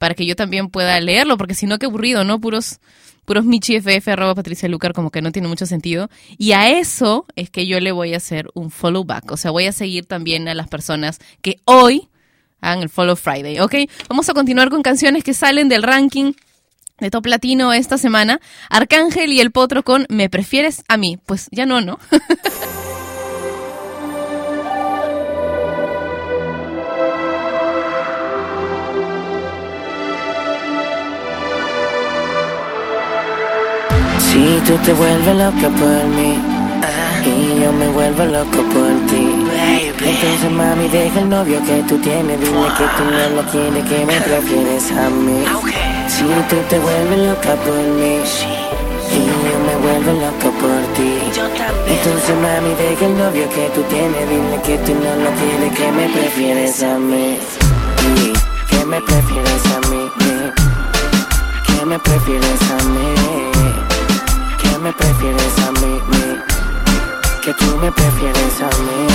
para 0.00 0.14
que 0.14 0.24
yo 0.24 0.34
también 0.34 0.70
pueda 0.70 0.98
leerlo, 0.98 1.36
porque 1.36 1.54
si 1.54 1.66
no, 1.66 1.78
qué 1.78 1.84
aburrido, 1.84 2.24
¿no? 2.24 2.40
Puros, 2.40 2.80
puros 3.26 3.44
Michi 3.44 3.76
FF, 3.76 4.08
arroba 4.08 4.34
Patricia 4.34 4.66
Lucar, 4.66 4.94
como 4.94 5.10
que 5.10 5.20
no 5.20 5.30
tiene 5.30 5.46
mucho 5.46 5.66
sentido. 5.66 6.08
Y 6.38 6.52
a 6.52 6.70
eso 6.70 7.26
es 7.36 7.50
que 7.50 7.66
yo 7.66 7.80
le 7.80 7.92
voy 7.92 8.14
a 8.14 8.16
hacer 8.16 8.48
un 8.54 8.70
follow 8.70 9.04
back. 9.04 9.30
O 9.30 9.36
sea, 9.36 9.50
voy 9.50 9.66
a 9.66 9.72
seguir 9.72 10.06
también 10.06 10.48
a 10.48 10.54
las 10.54 10.68
personas 10.68 11.18
que 11.42 11.60
hoy 11.66 12.08
hagan 12.60 12.82
el 12.82 12.88
follow 12.88 13.16
Friday, 13.16 13.60
¿ok? 13.60 13.74
Vamos 14.08 14.28
a 14.28 14.34
continuar 14.34 14.70
con 14.70 14.82
canciones 14.82 15.24
que 15.24 15.34
salen 15.34 15.68
del 15.68 15.82
ranking 15.82 16.32
de 16.98 17.10
Top 17.10 17.26
Latino 17.26 17.72
esta 17.72 17.98
semana. 17.98 18.40
Arcángel 18.68 19.32
y 19.32 19.40
el 19.40 19.50
Potro 19.50 19.82
con 19.82 20.06
Me 20.08 20.28
prefieres 20.28 20.84
a 20.88 20.96
mí. 20.96 21.18
Pues 21.26 21.48
ya 21.50 21.66
no, 21.66 21.80
¿no? 21.80 21.98
Si 34.30 34.60
tú 34.64 34.78
te 34.84 34.92
vuelves 34.92 35.36
loca 35.36 35.68
por 35.68 36.04
mí 36.06 36.59
y 37.28 37.60
yo 37.60 37.72
me 37.72 37.88
vuelvo 37.88 38.24
loco 38.24 38.62
por 38.72 38.92
ti. 39.08 39.24
Entonces 40.00 40.50
mami 40.50 40.88
deja 40.88 41.20
el 41.20 41.28
novio 41.28 41.60
que 41.64 41.82
tú 41.88 41.98
tienes, 41.98 42.40
dile 42.40 42.68
que 42.78 42.84
tú 42.96 43.04
no 43.04 43.36
lo 43.36 43.50
quieres, 43.50 43.84
que 43.88 44.06
me 44.06 44.20
prefieres 44.20 44.90
a 44.92 45.10
mí. 45.10 45.44
Si 46.08 46.24
tú 46.48 46.56
te 46.68 46.78
vuelves 46.78 47.18
loca 47.18 47.54
por 47.64 47.74
mí 47.74 48.20
y 49.12 49.20
yo 49.26 49.56
me 49.66 49.76
vuelvo 49.84 50.12
loco 50.24 50.50
por 50.60 50.80
ti. 50.94 51.18
Entonces 51.86 52.36
mami 52.40 52.74
deja 52.74 53.06
el 53.06 53.18
novio 53.18 53.48
que 53.50 53.70
tú 53.74 53.82
tienes, 53.82 54.28
dile 54.28 54.60
que 54.64 54.78
tú 54.78 54.92
no 54.94 55.10
lo 55.24 55.30
quieres, 55.38 55.78
que 55.78 55.92
me 55.92 56.08
prefieres 56.08 56.82
a 56.82 56.98
mí. 56.98 57.38
Que 58.70 58.84
me 58.84 59.00
prefieres 59.00 59.66
a 59.66 59.80
mí. 59.90 60.10
Que 61.66 61.86
me 61.86 61.98
prefieres 61.98 62.62
a 62.70 62.84
mí 62.88 63.40
que 64.62 64.78
me 64.78 64.92
prefieres 64.92 65.58
a 65.66 65.72
mí, 65.72 66.00
que 67.50 67.64
tú 67.64 67.76
me 67.78 67.90
prefieres 67.90 68.60
a 68.60 68.66
mí. 68.82 69.06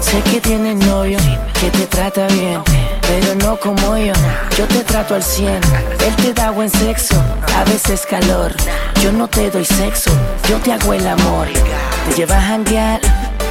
Sé 0.00 0.20
que 0.30 0.40
tienes 0.40 0.76
novio, 0.86 1.18
que 1.60 1.70
te 1.70 1.86
trata 1.86 2.26
bien, 2.28 2.62
pero 3.02 3.34
no 3.36 3.56
como 3.56 3.96
yo. 3.96 4.12
Yo 4.56 4.66
te 4.68 4.84
trato 4.84 5.14
al 5.14 5.22
100, 5.22 5.54
él 5.54 6.16
te 6.16 6.32
da 6.32 6.50
buen 6.50 6.70
sexo, 6.70 7.16
a 7.56 7.64
veces 7.64 8.06
calor. 8.08 8.52
Yo 9.02 9.10
no 9.12 9.26
te 9.28 9.50
doy 9.50 9.64
sexo, 9.64 10.10
yo 10.48 10.58
te 10.58 10.72
hago 10.72 10.92
el 10.92 11.06
amor. 11.06 11.48
Te 12.08 12.16
llevas 12.16 12.38
a 12.38 12.48
janguear 12.48 13.00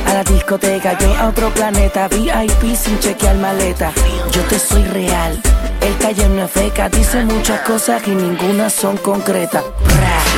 a 0.07 0.13
la 0.13 0.23
discoteca, 0.23 0.97
yo 0.99 1.13
a 1.15 1.27
otro 1.27 1.49
planeta, 1.49 2.07
VIP 2.07 2.75
sin 2.75 2.99
chequear 2.99 3.35
maleta. 3.37 3.91
Yo 4.31 4.41
te 4.43 4.57
soy 4.59 4.83
real. 4.85 5.41
El 5.81 5.97
calle 5.97 6.29
no 6.29 6.45
es 6.45 6.51
feca, 6.51 6.87
dice 6.87 7.25
muchas 7.25 7.59
cosas 7.61 8.01
y 8.07 8.11
ninguna 8.11 8.69
son 8.69 8.95
concretas. 8.97 9.63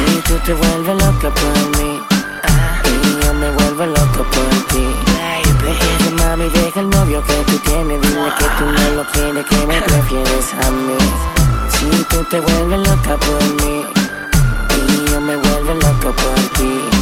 Si 0.08 0.15
tú 0.21 0.39
te 0.39 0.54
vuelves 0.54 1.04
loca 1.04 1.30
por 1.30 1.80
mí 1.80 2.14
vuelvo 3.75 3.93
loco 3.93 4.23
por 4.23 4.49
ti. 4.69 4.88
Deja 5.63 6.11
mami, 6.23 6.49
deja 6.49 6.79
el 6.79 6.89
novio 6.89 7.21
que 7.23 7.33
tú 7.51 7.57
tienes, 7.59 8.01
dile 8.01 8.29
que 8.38 8.45
tú 8.57 8.65
no 8.65 8.89
lo 8.95 9.03
quieres, 9.11 9.45
que 9.45 9.67
me 9.67 9.81
prefieres 9.81 10.53
a 10.65 10.71
mí. 10.71 10.97
Si 11.69 12.03
tú 12.05 12.23
te 12.29 12.39
vuelves 12.39 12.88
loca 12.88 13.17
por 13.17 13.43
mí 13.61 13.85
y 14.88 15.11
yo 15.11 15.19
me 15.19 15.35
vuelvo 15.35 15.73
loco 15.73 16.13
por 16.13 16.35
ti. 16.57 16.94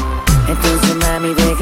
Entonces 0.54 0.96
mami 0.98 1.34
que 1.34 1.54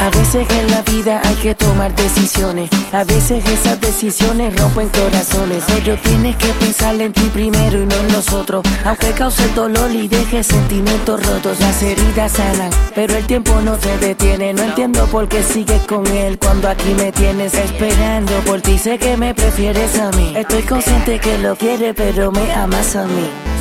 a 0.00 0.10
veces 0.10 0.46
en 0.50 0.70
la 0.70 0.82
vida 0.82 1.20
hay 1.24 1.34
que 1.36 1.54
tomar 1.54 1.94
decisiones. 1.96 2.70
A 2.92 3.02
veces 3.02 3.44
esas 3.44 3.80
decisiones 3.80 4.56
rompen 4.56 4.88
corazones. 4.90 5.64
Pero 5.66 5.96
tienes 5.98 6.36
que 6.36 6.48
pensar 6.48 7.00
en 7.00 7.12
ti 7.12 7.28
primero 7.32 7.82
y 7.82 7.86
no 7.86 7.94
en 7.94 8.08
nosotros 8.08 8.62
Aunque 8.84 9.10
cause 9.12 9.48
dolor 9.54 9.90
y 9.90 10.08
deje 10.08 10.42
sentimientos 10.42 11.24
rotos 11.26 11.58
Las 11.60 11.82
heridas 11.82 12.32
sanan, 12.32 12.70
pero 12.94 13.14
el 13.16 13.26
tiempo 13.26 13.60
no 13.62 13.76
te 13.76 13.98
detiene. 13.98 14.52
No 14.54 14.62
entiendo 14.62 15.06
por 15.06 15.28
qué 15.28 15.42
sigues 15.42 15.82
con 15.82 16.06
él 16.06 16.38
cuando 16.38 16.68
aquí 16.68 16.94
me 16.94 17.10
tienes 17.10 17.54
esperando 17.54 18.32
por 18.46 18.60
ti. 18.60 18.78
Sé 18.78 18.98
que 18.98 19.16
me 19.16 19.34
prefieres 19.34 19.98
a 19.98 20.10
mí. 20.12 20.34
Estoy 20.36 20.62
consciente 20.62 21.18
que 21.18 21.38
lo 21.38 21.56
quieres 21.56 21.94
pero 21.96 22.30
me 22.30 22.52
amas 22.54 22.94
a 22.96 23.06
mí 23.06 23.55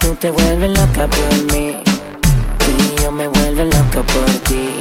tú 0.00 0.14
te 0.16 0.30
vuelves 0.30 0.70
loca 0.70 1.06
por 1.06 1.52
mí 1.52 1.76
y 2.68 3.02
yo 3.02 3.12
me 3.12 3.28
vuelvo 3.28 3.64
loco 3.64 4.02
por 4.12 4.30
ti. 4.48 4.80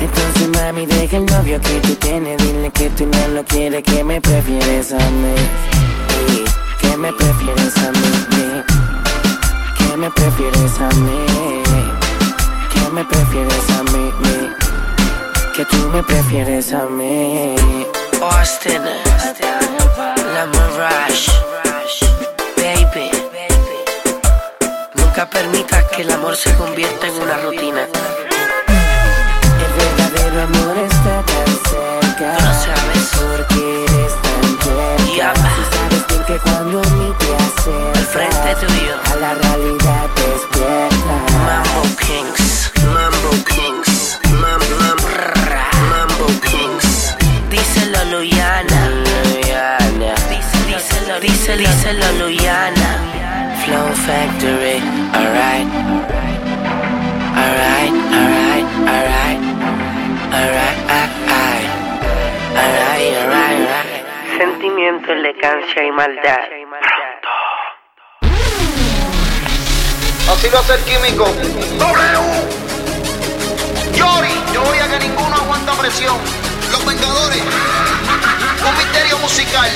Entonces 0.00 0.48
mami 0.48 0.86
deja 0.86 1.16
el 1.16 1.26
novio 1.26 1.60
que 1.60 1.80
tú 1.80 1.94
tienes, 1.96 2.38
dile 2.38 2.70
que 2.70 2.90
tú 2.90 3.06
no 3.06 3.28
lo 3.28 3.44
quieres, 3.44 3.82
que 3.82 4.04
me 4.04 4.20
prefieres 4.20 4.92
a 4.92 4.98
mí. 4.98 5.34
Que 6.80 6.96
me 6.96 7.12
prefieres 7.12 7.76
a 7.78 7.90
mí. 7.92 8.62
Que 9.78 9.96
me 9.96 10.10
prefieres 10.10 10.80
a 10.80 10.88
mí. 11.04 11.62
Que 12.72 12.90
me 12.92 13.04
prefieres 13.04 13.70
a 13.78 13.82
mí. 13.92 14.12
Que 15.54 15.64
tú 15.64 15.76
me 15.92 16.02
prefieres 16.02 16.72
a 16.72 16.84
mí. 16.86 17.56
Austin, 18.22 18.82
la 20.34 20.46
Mirage, 20.46 21.32
Nunca 25.10 25.28
permitas 25.28 25.84
que 25.86 26.02
el 26.02 26.10
amor 26.12 26.36
se 26.36 26.54
convierta 26.54 27.08
en 27.08 27.14
una 27.20 27.36
rutina. 27.38 27.82
El 29.64 29.72
verdadero 29.76 30.42
amor 30.42 30.78
está 30.78 31.24
tan 31.26 31.48
cerca. 31.68 32.28
No 32.38 32.54
sabes. 32.54 33.10
Porque 33.18 33.86
eres 33.86 34.14
tan 34.22 34.46
tierna. 35.10 35.50
Tú 35.56 35.62
sabes 35.76 36.06
bien 36.06 36.22
que 36.28 36.38
cuando 36.38 36.78
a 36.78 36.82
mí 36.92 37.12
te 37.18 37.26
acercas. 37.34 37.96
Al 37.96 38.06
frente 38.06 38.54
tuyo. 38.64 38.94
A 39.10 39.14
la 39.16 39.34
realidad 39.34 40.06
despierta. 40.14 41.14
Mambo 41.44 41.82
Kings. 42.06 42.72
Mambo 42.94 43.30
Kings. 43.50 44.20
Mam, 44.30 44.62
mam, 44.78 44.98
rrra. 45.10 45.68
Mambo 45.90 46.26
Kings. 46.40 47.16
Díselo, 47.50 48.04
Luyana. 48.12 48.80
Luyana. 49.24 50.14
Díselo, 50.30 51.18
díselo, 51.18 51.58
díselo, 51.58 52.12
Luyana. 52.12 52.79
Flow 53.70 53.94
Factory, 54.02 54.82
alright. 55.14 55.68
Alright, 57.38 57.94
alright, 58.18 58.66
alright. 58.90 59.38
Alright, 60.34 60.78
alright. 60.90 61.70
Alright, 62.58 63.14
alright, 63.22 63.62
alright. 63.62 64.02
Sentimiento, 64.36 65.12
elegancia 65.12 65.84
y 65.84 65.92
maldad. 65.92 66.40
Así 70.32 70.48
va 70.48 70.58
a 70.58 70.62
ser 70.64 70.80
químico. 70.80 71.26
W. 71.78 72.18
Yori, 73.94 74.34
yo 74.52 74.64
voy 74.64 74.78
a 74.78 74.88
que 74.88 74.98
ninguno 74.98 75.36
aguanta 75.36 75.74
presión. 75.74 76.18
Los 76.72 76.84
Vengadores. 76.84 77.44
Un 78.66 78.76
misterio 78.78 79.16
musical. 79.18 79.70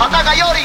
Ataca 0.00 0.34
Yori. 0.34 0.64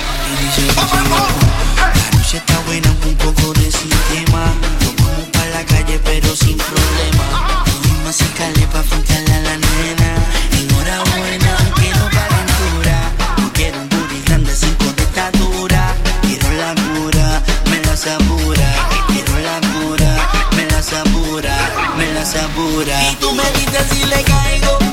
Noche 2.13 2.38
está 2.38 2.60
buena, 2.65 2.89
un 3.05 3.15
poco 3.15 3.53
de 3.53 3.71
sistema. 3.71 4.45
Nos 4.81 4.95
vamos 4.95 5.27
para 5.34 5.49
la 5.49 5.65
calle, 5.65 5.99
pero 6.03 6.36
sin 6.36 6.58
problema. 6.58 7.63
Cogimos 7.65 8.21
escalé 8.21 8.65
pa' 8.67 8.79
afrontarle 8.79 9.34
a 9.34 9.41
la 9.41 9.58
nena. 9.58 10.10
Enhorabuena, 10.60 11.58
aunque 11.60 11.89
no 11.89 12.10
calentura. 12.10 13.12
No 13.38 13.53
quiero 13.53 13.79
un 13.81 13.89
booty 13.89 14.21
grande, 14.25 14.55
cinco 14.55 14.86
de 14.95 15.03
estatura. 15.03 15.93
Quiero 16.21 16.51
la 16.53 16.73
cura, 16.73 17.41
me 17.69 17.79
la 17.86 17.95
sabura. 17.97 18.67
Quiero 19.08 19.39
la 19.39 19.60
cura, 19.69 20.29
me 20.55 20.65
la 20.65 20.81
sabura, 20.81 21.55
me 21.97 22.13
la 22.13 22.25
sabura. 22.25 23.12
Y 23.12 23.15
tú 23.15 23.34
me 23.34 23.43
dices 23.51 23.86
si 23.91 24.05
le 24.05 24.23
caigo. 24.23 24.85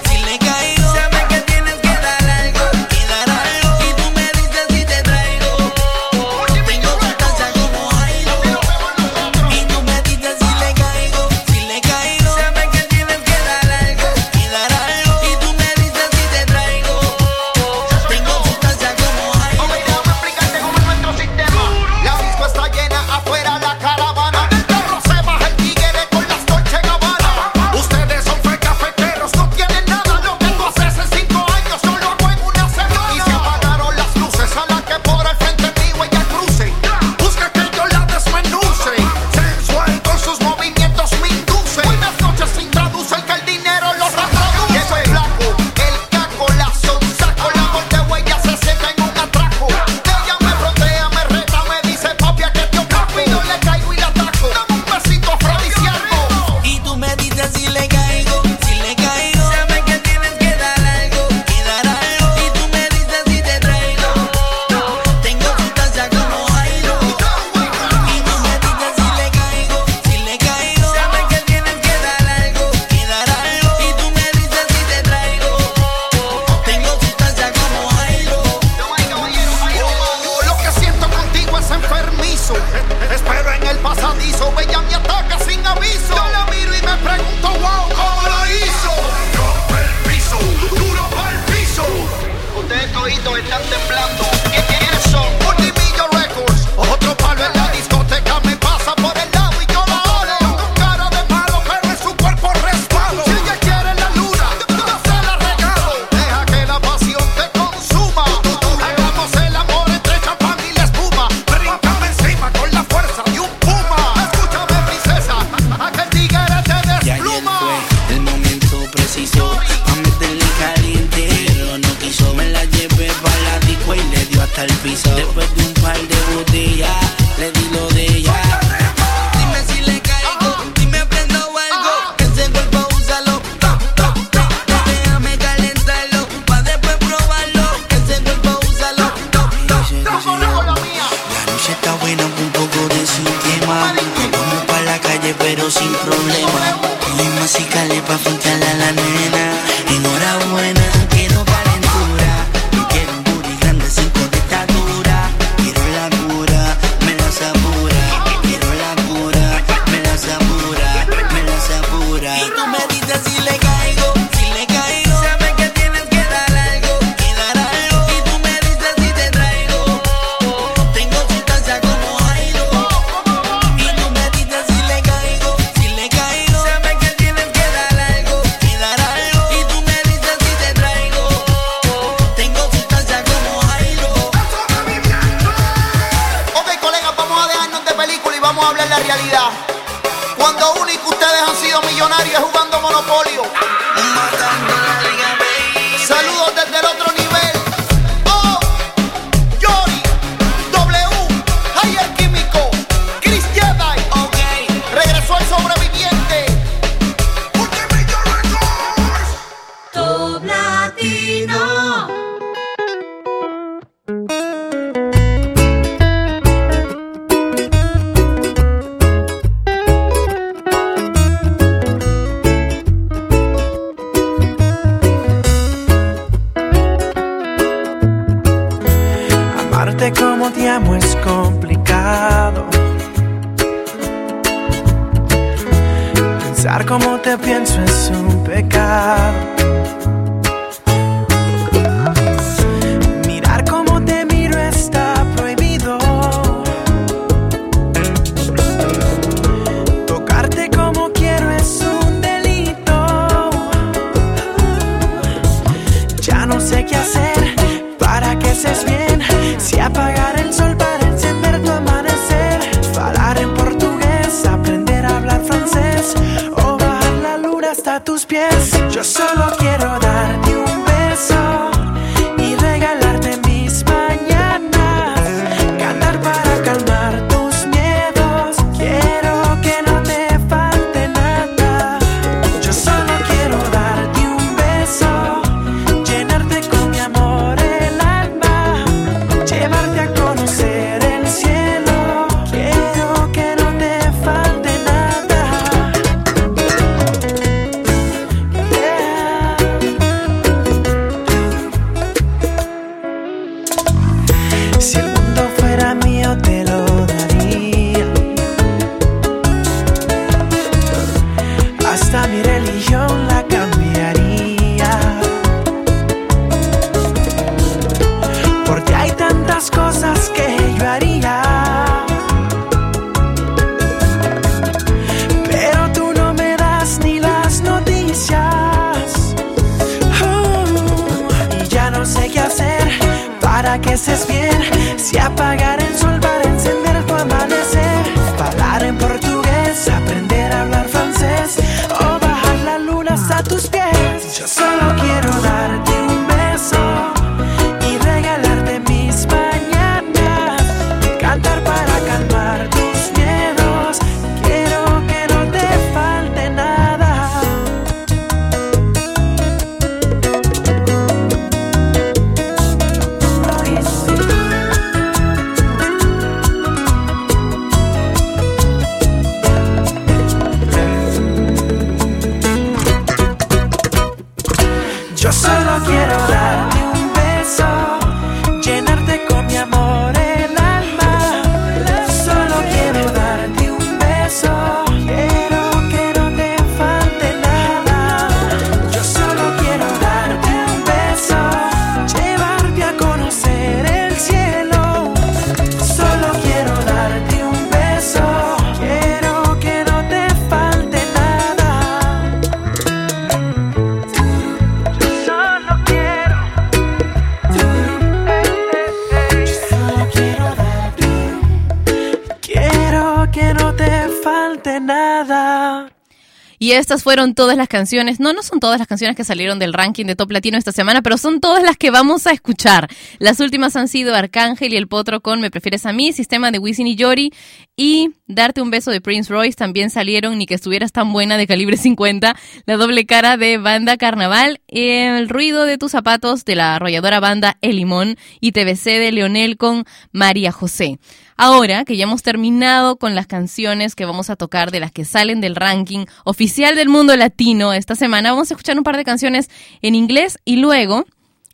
Y 416.63 416.75
estas 416.75 417.03
fueron 417.03 417.35
todas 417.35 417.57
las 417.57 417.67
canciones, 417.67 418.21
no, 418.21 418.33
no 418.33 418.45
son 418.45 418.61
todas 418.61 418.79
las 418.79 418.87
canciones 418.87 419.17
que 419.17 419.25
salieron 419.25 419.59
del 419.59 419.73
ranking 419.73 420.05
de 420.05 420.15
Top 420.15 420.31
Latino 420.31 420.57
esta 420.57 420.71
semana, 420.71 421.03
pero 421.03 421.19
son 421.19 421.41
todas 421.41 421.65
las 421.65 421.77
que 421.77 421.91
vamos 421.91 422.29
a 422.29 422.31
escuchar. 422.31 422.87
Las 423.19 423.41
últimas 423.41 423.75
han 423.75 423.89
sido 423.89 424.15
Arcángel 424.15 424.73
y 424.73 424.77
El 424.77 424.87
Potro 424.87 425.23
con 425.23 425.41
Me 425.41 425.51
Prefieres 425.51 425.87
a 425.87 425.93
mí, 425.93 426.13
Sistema 426.13 426.53
de 426.53 426.61
Wisin 426.61 426.87
y 426.87 426.95
Yori 426.95 427.33
y 427.75 428.11
Darte 428.29 428.63
un 428.63 428.71
Beso 428.71 428.93
de 428.93 429.01
Prince 429.01 429.33
Royce 429.33 429.57
también 429.57 429.91
salieron, 429.91 430.39
ni 430.39 430.47
que 430.47 430.55
estuvieras 430.55 430.93
tan 430.93 431.13
buena 431.13 431.37
de 431.37 431.49
calibre 431.49 431.77
50, 431.79 432.37
La 432.65 432.77
Doble 432.77 433.07
Cara 433.07 433.37
de 433.37 433.59
Banda 433.59 433.97
Carnaval, 433.97 434.61
El 434.69 435.29
Ruido 435.29 435.65
de 435.65 435.79
tus 435.79 435.91
Zapatos 435.91 436.45
de 436.45 436.55
la 436.55 436.77
arrolladora 436.77 437.19
banda 437.19 437.59
El 437.61 437.75
Limón 437.75 438.17
y 438.41 438.53
TBC 438.53 438.85
de 438.85 439.11
Leonel 439.11 439.57
con 439.57 439.85
María 440.13 440.53
José. 440.53 441.01
Ahora 441.45 441.85
que 441.85 441.97
ya 441.97 442.05
hemos 442.05 442.23
terminado 442.23 442.99
con 442.99 443.17
las 443.17 443.27
canciones 443.27 443.97
que 443.97 444.05
vamos 444.05 444.31
a 444.31 444.37
tocar 444.37 444.71
de 444.71 444.79
las 444.79 444.93
que 444.93 445.05
salen 445.05 445.41
del 445.41 445.57
ranking 445.57 446.07
oficial 446.25 446.77
del 446.77 446.89
mundo 446.89 447.17
latino 447.17 447.73
esta 447.73 447.97
semana, 447.97 448.31
vamos 448.31 448.49
a 448.49 448.55
escuchar 448.55 448.79
un 448.79 448.85
par 448.85 448.97
de 448.97 449.03
canciones 449.03 449.51
en 449.81 449.97
inglés 449.97 450.39
y 450.45 450.59
luego 450.59 451.05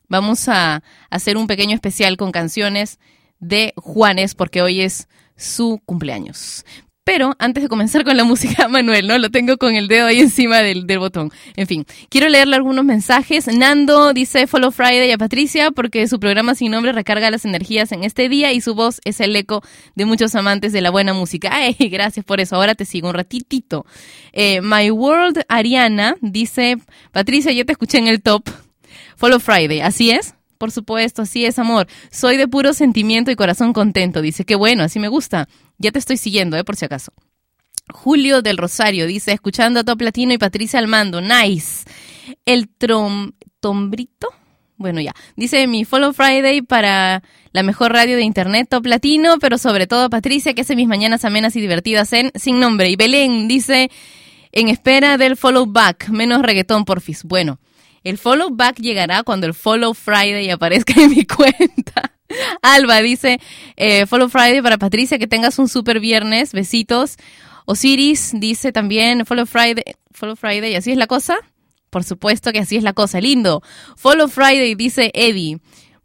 vamos 0.07 0.47
a 0.51 0.83
hacer 1.09 1.39
un 1.39 1.47
pequeño 1.47 1.75
especial 1.75 2.19
con 2.19 2.33
canciones 2.33 2.99
de 3.41 3.73
Juanes 3.79 4.35
porque 4.35 4.61
hoy 4.61 4.83
es 4.83 5.09
su 5.39 5.81
cumpleaños. 5.87 6.67
Pero 7.09 7.35
antes 7.39 7.63
de 7.63 7.71
comenzar 7.71 8.05
con 8.05 8.19
la 8.19 8.25
música, 8.25 8.69
Manuel, 8.69 9.09
¿no? 9.09 9.17
Lo 9.17 9.31
tengo 9.31 9.57
con 9.57 9.75
el 9.75 9.89
dedo 9.89 10.09
ahí 10.09 10.21
encima 10.21 10.59
del, 10.59 10.87
del 10.87 10.99
botón. 10.99 11.33
En 11.57 11.67
fin, 11.67 11.87
quiero 12.11 12.29
leerle 12.29 12.57
algunos 12.57 12.85
mensajes. 12.85 13.47
Nando 13.47 14.13
dice 14.13 14.47
Follow 14.47 14.71
Friday 14.71 15.11
a 15.11 15.17
Patricia 15.17 15.71
porque 15.71 16.07
su 16.07 16.21
programa 16.21 16.55
sin 16.55 16.71
nombre 16.71 16.93
recarga 16.93 17.31
las 17.31 17.47
energías 17.47 17.93
en 17.93 18.05
este 18.05 18.29
día 18.29 18.53
y 18.53 18.61
su 18.61 18.75
voz 18.75 19.01
es 19.07 19.21
el 19.21 19.35
eco 19.37 19.63
de 19.95 20.05
muchos 20.05 20.35
amantes 20.35 20.75
de 20.75 20.83
la 20.83 20.91
buena 20.91 21.15
música. 21.15 21.49
¡Ay, 21.55 21.77
gracias 21.89 22.27
por 22.27 22.41
eso! 22.41 22.57
Ahora 22.57 22.75
te 22.75 22.85
sigo 22.85 23.09
un 23.09 23.15
ratitito. 23.15 23.87
Eh, 24.35 24.61
My 24.61 24.91
World 24.91 25.47
Ariana 25.49 26.15
dice, 26.21 26.77
Patricia, 27.13 27.53
ya 27.53 27.65
te 27.65 27.73
escuché 27.73 27.97
en 27.97 28.09
el 28.09 28.21
top. 28.21 28.51
Follow 29.17 29.41
Friday, 29.41 29.81
¿así 29.81 30.11
es? 30.11 30.35
Por 30.59 30.73
supuesto, 30.73 31.23
así 31.23 31.45
es, 31.45 31.59
amor. 31.59 31.87
Soy 32.11 32.37
de 32.37 32.49
puro 32.49 32.73
sentimiento 32.75 33.31
y 33.31 33.37
corazón 33.37 33.73
contento. 33.73 34.21
Dice, 34.21 34.45
qué 34.45 34.57
bueno, 34.57 34.83
así 34.83 34.99
me 34.99 35.09
gusta. 35.09 35.49
Ya 35.79 35.93
te 35.93 36.01
estoy 36.01 36.17
siguiendo, 36.17 36.57
¿eh? 36.57 36.65
Por 36.65 36.77
si 36.77 36.85
acaso. 36.85 37.13
Julio 37.91 38.43
del 38.43 38.59
Rosario 38.59 39.07
dice, 39.07 39.33
escuchando 39.33 39.81
a 39.81 39.85
Top 39.85 40.01
Latino 40.03 40.33
y 40.33 40.39
Patricia 40.39 40.79
Almando, 40.79 41.21
nice. 41.21 41.85
El 42.45 42.69
trom, 42.69 43.33
tombrito, 43.61 44.29
bueno 44.77 45.01
ya, 45.01 45.15
dice 45.37 45.67
mi 45.67 45.85
Follow 45.85 46.13
Friday 46.13 46.63
para 46.63 47.23
la 47.53 47.63
mejor 47.63 47.93
radio 47.93 48.17
de 48.17 48.23
internet 48.23 48.69
Top 48.69 48.87
Latino, 48.87 49.39
pero 49.41 49.57
sobre 49.59 49.87
todo 49.87 50.11
Patricia 50.11 50.55
que 50.55 50.61
hace 50.61 50.77
mis 50.77 50.87
mañanas 50.87 51.25
amenas 51.25 51.57
y 51.57 51.61
divertidas 51.61 52.13
en 52.13 52.31
Sin 52.35 52.61
Nombre. 52.61 52.91
Y 52.91 52.97
Belén 52.97 53.49
dice, 53.49 53.91
en 54.53 54.69
espera 54.69 55.17
del 55.17 55.37
Follow 55.37 55.67
Back, 55.67 56.11
menos 56.11 56.43
reggaetón 56.43 56.85
porfis. 56.85 57.25
Bueno, 57.25 57.59
el 58.05 58.19
Follow 58.19 58.51
Back 58.51 58.79
llegará 58.81 59.23
cuando 59.23 59.47
el 59.47 59.55
Follow 59.55 59.95
Friday 59.95 60.51
aparezca 60.51 60.95
en 61.01 61.11
mi 61.11 61.25
cuenta. 61.27 62.13
Alba 62.63 63.01
dice, 63.01 63.41
eh, 63.77 64.07
Follow 64.07 64.29
Friday 64.29 64.61
para 64.63 64.79
Patricia, 64.79 65.19
que 65.19 65.27
tengas 65.27 65.59
un 65.59 65.69
super 65.69 66.01
viernes, 66.01 66.53
besitos. 66.53 67.17
Osiris 67.65 68.33
dice 68.35 68.73
también, 68.73 69.27
Follow 69.27 69.47
Friday, 69.47 69.85
Follow 70.11 70.37
Friday, 70.37 70.75
así 70.75 70.91
es 70.91 70.99
la 70.99 71.07
cosa. 71.07 71.39
Por 71.91 72.05
supuesto 72.05 72.53
que 72.53 72.59
así 72.59 72.77
es 72.77 72.83
la 72.83 72.93
cosa, 72.93 73.21
lindo. 73.21 73.63
Follow 73.97 74.29
Friday 74.29 74.75
dice 74.75 75.11
Eddie. 75.15 75.59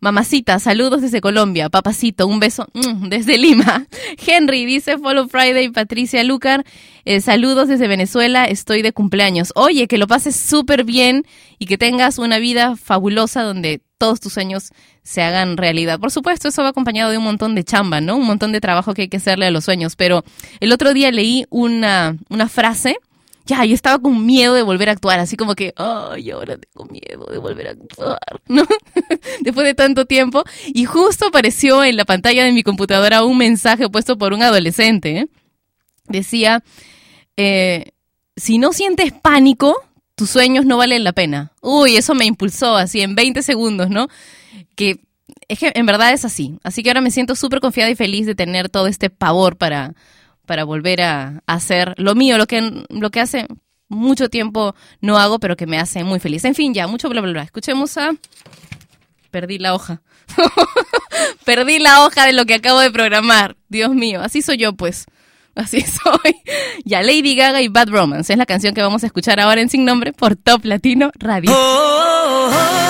Mamacita, 0.04 0.60
saludos 0.60 1.01
desde 1.01 1.22
Colombia. 1.22 1.70
Papacito, 1.70 2.28
un 2.28 2.41
beso 2.41 2.68
mm, 2.74 3.08
desde 3.08 3.38
Lima. 3.38 3.88
Henry 4.28 4.66
dice 4.66 4.97
Follow 4.97 5.30
Friday. 5.30 5.70
Patricia 5.70 6.26
Lucar, 6.26 6.66
eh, 7.06 7.22
saludos 7.22 7.70
desde 7.70 7.88
Venezuela. 7.88 8.43
Estoy 8.43 8.82
de 8.82 8.91
cumpleaños. 8.91 9.54
Oye, 9.56 9.88
que 9.88 9.97
lo 9.97 10.06
pases 10.06 10.36
súper 10.36 10.84
bien 10.84 11.26
y 11.58 11.68
que 11.68 11.78
tengas 11.78 12.18
una 12.18 12.38
vida 12.39 12.76
fabulosa 12.76 13.43
donde 13.43 13.82
todos 13.97 14.20
tus 14.20 14.34
sueños 14.34 14.72
se 15.04 15.22
hagan 15.22 15.56
realidad. 15.56 16.01
Por 16.01 16.12
supuesto, 16.12 16.49
eso 16.49 16.64
va 16.64 16.70
acompañado 16.70 17.10
de 17.10 17.18
un 17.18 17.24
montón 17.24 17.56
de 17.56 17.64
chamba, 17.64 18.01
¿no? 18.01 18.18
Un 18.18 18.26
montón 18.26 18.51
de 18.51 18.60
trabajo 18.60 18.93
que 18.93 19.04
hay 19.04 19.08
que 19.08 19.18
hacerle 19.18 19.45
a 19.45 19.51
los 19.51 19.64
sueños. 19.64 19.95
Pero 19.95 20.26
el 20.60 20.74
otro 20.74 20.93
día 20.93 21.14
leí 21.14 21.45
una, 21.49 22.18
una 22.28 22.49
frase 22.49 22.97
ya, 23.46 23.66
yo 23.66 23.76
estaba 23.76 24.00
con 24.00 24.26
miedo 24.26 24.54
de 24.54 24.62
volver 24.62 24.89
a 24.89 24.94
actuar, 24.94 25.20
así 25.20 25.36
como 25.36 25.56
que, 25.56 25.74
ay, 25.76 26.32
ahora 26.32 26.58
tengo 26.58 26.86
miedo 26.89 27.26
de 27.30 27.38
volver 27.38 27.68
a 27.68 27.72
actuar, 27.72 28.20
¿no? 28.48 28.66
Después 29.41 29.66
de 29.66 29.74
tanto 29.74 30.06
tiempo. 30.06 30.44
Y 30.68 30.86
justo 30.86 31.28
apareció 31.28 31.84
en 31.84 31.98
la 31.98 32.06
pantalla 32.06 32.46
de 32.46 32.52
mi 32.52 32.64
computadora 32.64 33.24
un 33.24 33.38
mensaje 33.38 33.89
puesto 33.89 34.18
por 34.18 34.34
un 34.34 34.44
adolescente. 34.44 35.18
¿eh? 35.18 35.28
Decía, 36.08 36.64
eh, 37.36 37.91
si 38.36 38.58
no 38.58 38.72
sientes 38.72 39.12
pánico, 39.12 39.76
tus 40.16 40.30
sueños 40.30 40.66
no 40.66 40.78
valen 40.78 41.04
la 41.04 41.14
pena. 41.14 41.52
Uy, 41.62 41.98
eso 41.98 42.16
me 42.16 42.26
impulsó 42.26 42.78
así 42.78 43.02
en 43.02 43.16
20 43.16 43.41
segundos, 43.41 43.89
¿no? 43.89 44.08
Que 44.76 45.00
es 45.48 45.60
que 45.60 45.72
en 45.76 45.86
verdad 45.86 46.14
es 46.14 46.24
así. 46.24 46.58
Así 46.64 46.84
que 46.84 46.89
ahora 46.89 47.02
me 47.02 47.12
siento 47.12 47.36
súper 47.36 47.60
confiada 47.60 47.89
y 47.89 47.96
feliz 47.96 48.26
de 48.26 48.36
tener 48.36 48.70
todo 48.70 48.88
este 48.88 49.10
pavor 49.10 49.58
para 49.58 49.94
para 50.46 50.64
volver 50.64 51.02
a, 51.02 51.41
hacer 51.48 51.94
lo 51.98 52.16
mío, 52.16 52.38
lo 52.38 52.48
que, 52.48 52.86
lo 52.89 53.10
que 53.12 53.20
hace 53.20 53.48
mucho 53.88 54.30
tiempo 54.30 54.76
no 55.02 55.18
hago, 55.18 55.39
pero 55.39 55.56
que 55.56 55.68
me 55.68 55.80
hace 55.80 56.04
muy 56.04 56.20
feliz. 56.20 56.44
En 56.46 56.56
fin, 56.56 56.74
ya, 56.74 56.88
mucho 56.88 57.10
bla, 57.10 57.22
bla, 57.22 57.32
bla. 57.32 57.44
Escuchemos 57.44 57.98
a... 57.98 58.12
Perdí 59.32 59.58
la 59.58 59.74
hoja. 59.74 60.02
Perdí 61.46 61.80
la 61.80 62.06
hoja 62.06 62.26
de 62.26 62.34
lo 62.34 62.46
que 62.46 62.56
acabo 62.56 62.80
de 62.80 62.91
programar. 62.91 63.56
Dios 63.68 63.94
mío, 63.96 64.22
así 64.22 64.41
soy 64.41 64.58
yo, 64.58 64.74
pues. 64.74 65.06
Así 65.56 65.82
soy. 66.04 66.36
Ya, 66.86 67.02
Lady 67.02 67.36
Gaga 67.36 67.62
y 67.62 67.68
Bad 67.68 67.89
Romance 67.89 68.34
es 68.34 68.39
la 68.39 68.46
canción 68.46 68.74
que 68.74 68.82
vamos 68.82 69.04
a 69.04 69.08
escuchar 69.08 69.39
ahora 69.39 69.62
en 69.62 69.70
Sin 69.70 69.86
Nombre 69.86 70.14
por 70.14 70.36
Top 70.36 70.66
Latino 70.66 71.12
Radio. 71.16 71.52
Roma, 71.52 72.82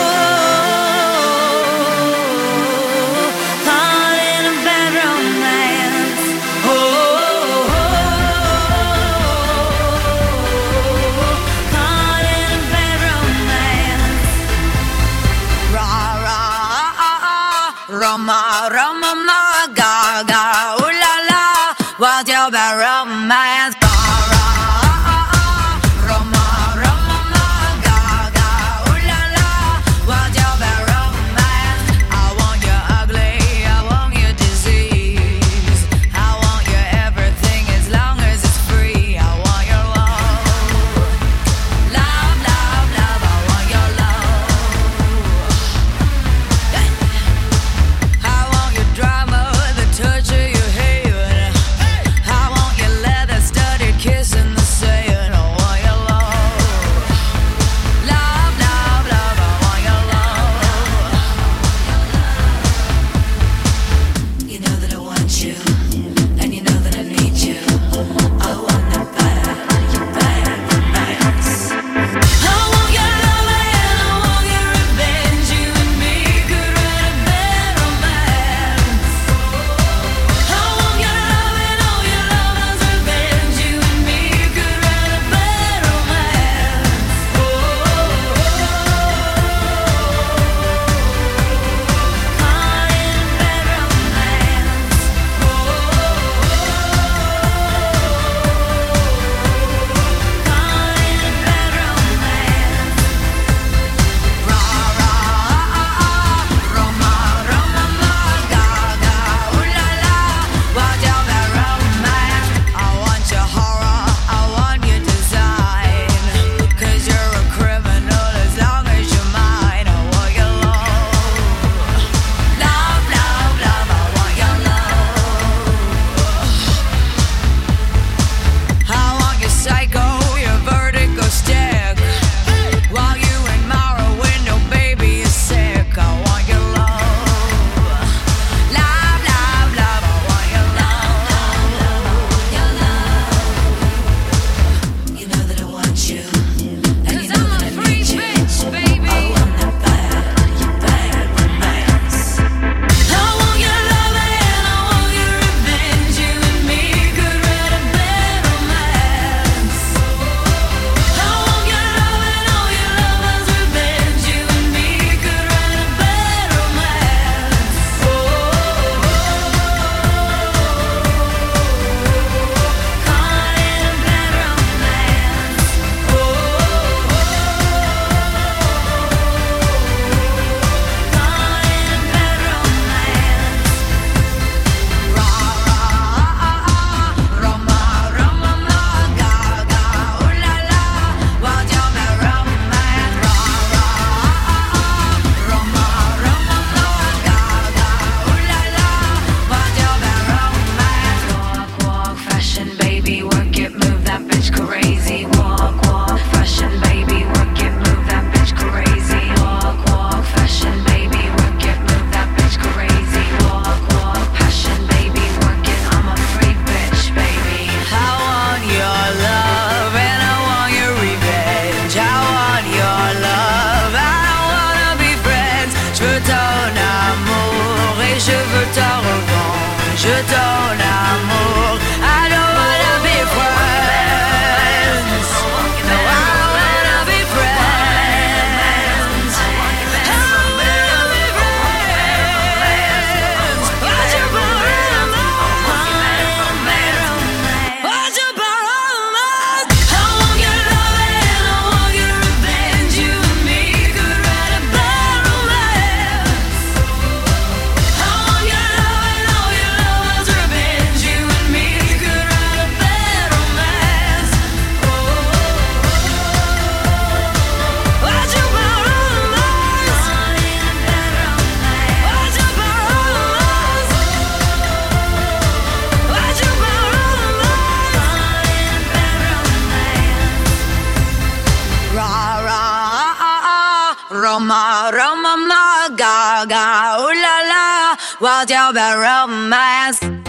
la 288.43 288.49
What's 288.49 288.51
your 288.51 288.73
bad 288.73 288.99
romance? 288.99 290.22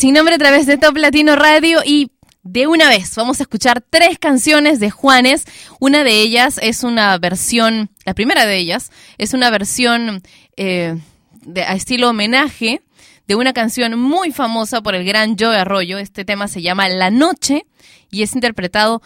Sin 0.00 0.14
nombre 0.14 0.34
a 0.34 0.38
través 0.38 0.64
de 0.64 0.78
Top 0.78 0.96
Latino 0.96 1.36
Radio 1.36 1.80
y 1.84 2.10
de 2.42 2.66
una 2.66 2.88
vez 2.88 3.14
vamos 3.16 3.38
a 3.38 3.42
escuchar 3.42 3.82
tres 3.82 4.18
canciones 4.18 4.80
de 4.80 4.90
Juanes. 4.90 5.44
Una 5.78 6.04
de 6.04 6.22
ellas 6.22 6.58
es 6.62 6.84
una 6.84 7.18
versión, 7.18 7.90
la 8.06 8.14
primera 8.14 8.46
de 8.46 8.56
ellas 8.56 8.90
es 9.18 9.34
una 9.34 9.50
versión 9.50 10.22
eh, 10.56 10.98
de, 11.42 11.64
a 11.64 11.74
estilo 11.74 12.08
homenaje 12.08 12.80
de 13.26 13.34
una 13.34 13.52
canción 13.52 14.00
muy 14.00 14.32
famosa 14.32 14.80
por 14.80 14.94
el 14.94 15.04
gran 15.04 15.36
Joe 15.38 15.54
Arroyo. 15.54 15.98
Este 15.98 16.24
tema 16.24 16.48
se 16.48 16.62
llama 16.62 16.88
La 16.88 17.10
Noche 17.10 17.66
y 18.10 18.22
es 18.22 18.34
interpretado, 18.34 19.02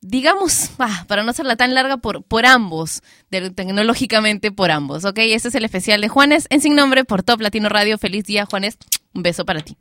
digamos, 0.00 0.70
ah, 0.80 1.04
para 1.06 1.22
no 1.22 1.30
hacerla 1.30 1.54
tan 1.54 1.72
larga, 1.72 1.98
por, 1.98 2.24
por 2.24 2.46
ambos, 2.46 3.02
tecnológicamente 3.30 4.50
por 4.50 4.72
ambos, 4.72 5.04
¿ok? 5.04 5.18
Este 5.18 5.50
es 5.50 5.54
el 5.54 5.64
especial 5.64 6.00
de 6.00 6.08
Juanes 6.08 6.48
en 6.50 6.60
Sin 6.60 6.74
Nombre 6.74 7.04
por 7.04 7.22
Top 7.22 7.40
Latino 7.40 7.68
Radio. 7.68 7.96
Feliz 7.96 8.24
día, 8.24 8.44
Juanes. 8.44 8.76
Un 9.14 9.22
beso 9.22 9.44
para 9.44 9.60
ti. 9.60 9.76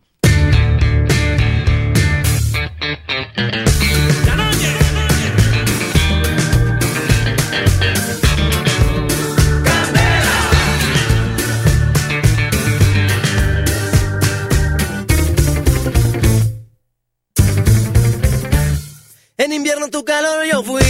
En 19.38 19.54
invierno 19.54 19.89
tu 19.89 20.04
calor 20.04 20.46
yo 20.52 20.62
fui. 20.62 20.82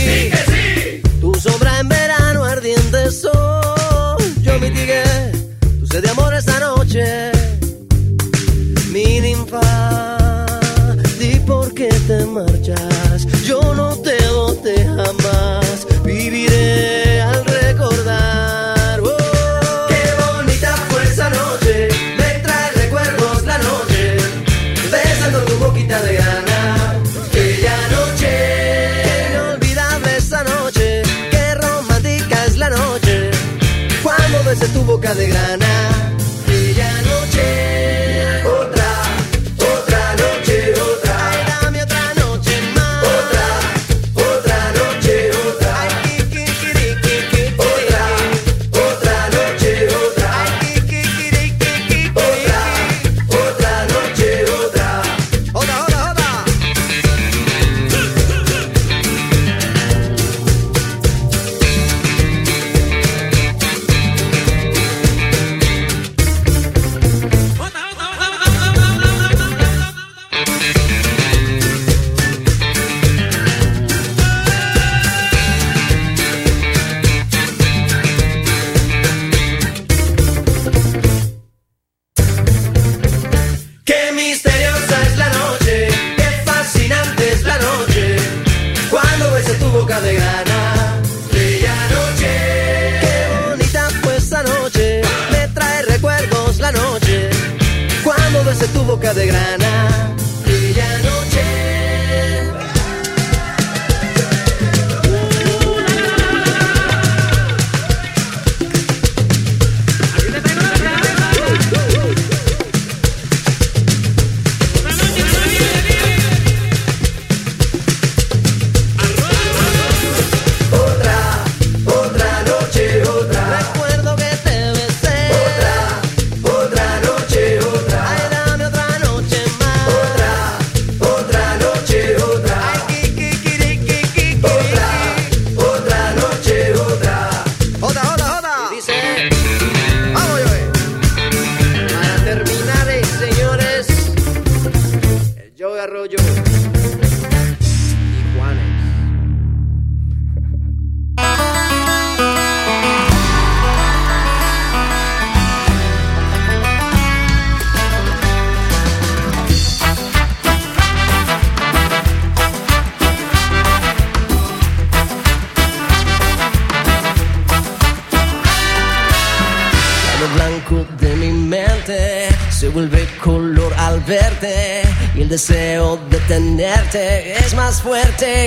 Tu 1.19 1.33
sombra 1.35 1.79
en 1.79 1.87
verano 1.87 2.43
ardiente 2.43 3.11
sol. 3.11 4.17
Yo 4.41 4.59
mitigué 4.59 5.03
tu 5.79 5.85
sed 5.85 6.01
de 6.01 6.09
amor 6.09 6.33
esta 6.33 6.59
noche. 6.59 7.31
Mi 8.91 9.21
ninfa, 9.21 10.17
te 12.11 12.25
marchas. 12.25 13.25
Yo 13.45 13.61
no 13.73 13.95
te 13.97 14.17
boté 14.33 14.75
jamás. 14.83 15.60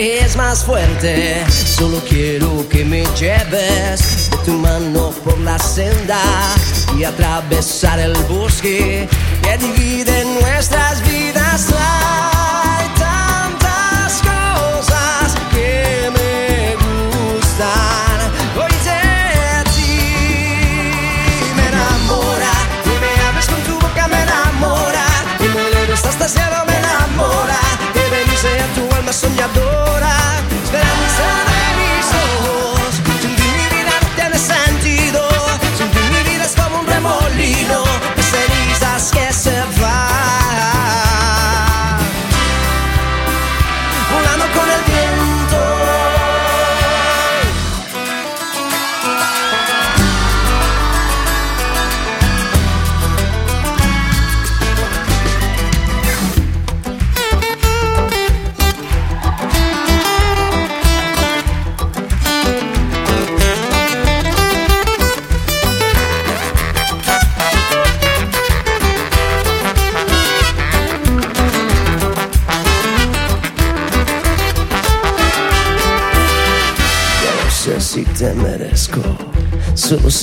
Es 0.01 0.37
más 0.37 0.65
fuerte. 0.65 1.45
Solo 1.49 2.03
quiero 2.09 2.69
que 2.69 2.85
me 2.85 3.05
lleves 3.17 4.31
de 4.31 4.37
tu 4.45 4.53
mano 4.53 5.11
por 5.25 5.39
la 5.39 5.59
senda 5.59 6.21
y 6.99 7.05
atravesar 7.05 8.01
el 8.01 8.15
bosque 8.25 9.09
que 9.43 9.59
divide 9.59 10.25
nuestras 10.41 11.01
vidas. 11.03 11.67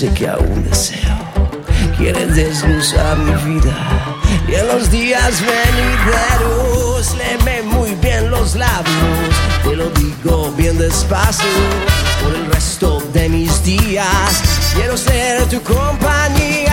Sé 0.01 0.11
que 0.15 0.27
aún 0.27 0.63
deseo. 0.67 1.15
Quieres 1.95 2.35
desglosar 2.35 3.19
mi 3.19 3.35
vida 3.53 3.75
y 4.47 4.55
en 4.55 4.67
los 4.67 4.89
días 4.89 5.39
venideros 5.53 7.15
léeme 7.19 7.61
muy 7.61 7.93
bien 8.01 8.31
los 8.31 8.55
labios. 8.55 9.29
Te 9.63 9.75
lo 9.75 9.91
digo 9.91 10.51
bien 10.57 10.79
despacio 10.79 11.45
por 12.23 12.33
el 12.33 12.47
resto 12.47 12.99
de 13.13 13.29
mis 13.29 13.63
días. 13.63 14.41
Quiero 14.73 14.97
ser 14.97 15.47
tu 15.49 15.61
compañía. 15.61 16.70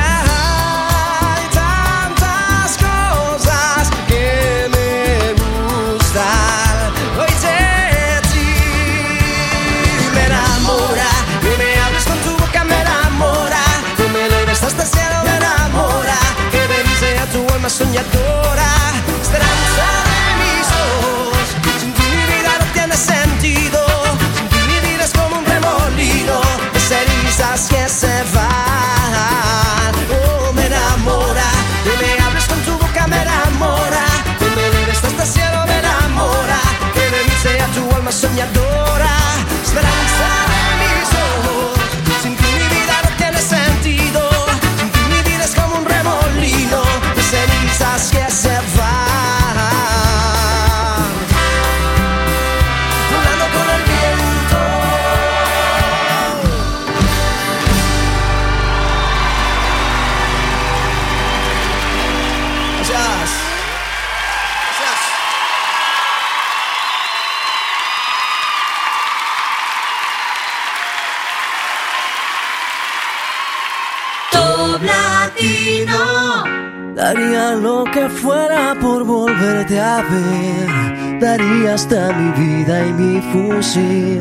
Daría 76.94 77.54
lo 77.54 77.84
que 77.84 78.08
fuera 78.08 78.74
por 78.80 79.04
volverte 79.04 79.78
a 79.80 80.02
ver. 80.02 81.20
Daría 81.20 81.74
hasta 81.74 82.12
mi 82.12 82.30
vida 82.32 82.86
y 82.86 82.92
mi 82.92 83.20
fusil, 83.32 84.20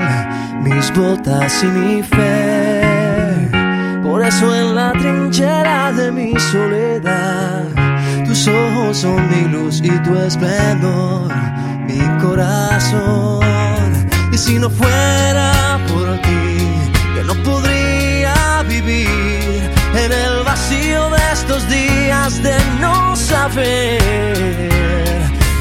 mis 0.62 0.94
botas 0.94 1.64
y 1.64 1.68
mi 1.68 2.04
fe. 2.04 3.50
Por 4.04 4.24
eso 4.24 4.56
en 4.56 4.76
la 4.76 4.92
trinchera 4.94 5.92
de 5.92 6.12
mi 6.12 6.40
soledad, 6.40 7.66
tus 8.26 8.48
ojos 8.48 8.98
son 8.98 9.28
mi 9.30 9.48
luz 9.48 9.82
y 9.84 9.90
tu 10.04 10.16
esplendor, 10.16 11.32
mi 11.88 12.00
corazón. 12.22 13.42
Y 14.32 14.38
si 14.38 14.60
no 14.60 14.70
fuera 14.70 15.47
de 22.28 22.58
no 22.82 23.16
saber. 23.16 24.02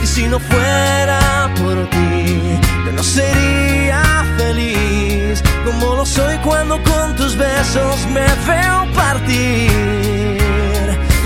Y 0.03 0.07
si 0.07 0.27
no 0.27 0.41
fuera 0.41 1.49
por 1.63 1.89
ti, 1.91 2.59
yo 2.85 2.93
no 2.93 3.05
sería 3.05 4.25
feliz 4.37 5.45
como 5.65 5.95
lo 5.95 6.05
soy 6.05 6.37
cuando 6.39 6.83
con 6.83 7.15
tus 7.15 7.37
besos 7.37 8.05
me 8.13 8.27
veo 8.49 8.93
partir. 8.95 9.71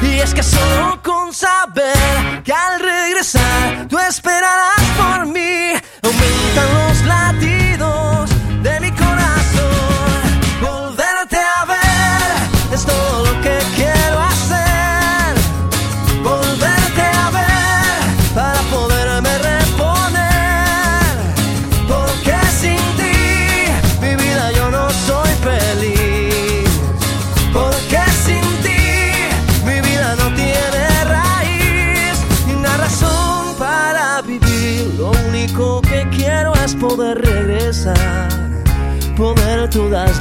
Y 0.03 0.21
es 0.21 0.35
que 0.35 0.43
solo 0.43 1.01
con 1.03 1.33
saber 1.33 2.43
que 2.45 2.53
al 2.53 2.79
regresar 2.79 3.89
tú 3.89 3.99
esperarás 3.99 4.83
por 4.99 5.27
mí, 5.27 5.60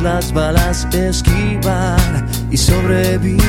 las 0.02 0.32
balas 0.34 0.88
esquivar 0.94 2.26
y 2.50 2.58
sobrevivir. 2.58 3.40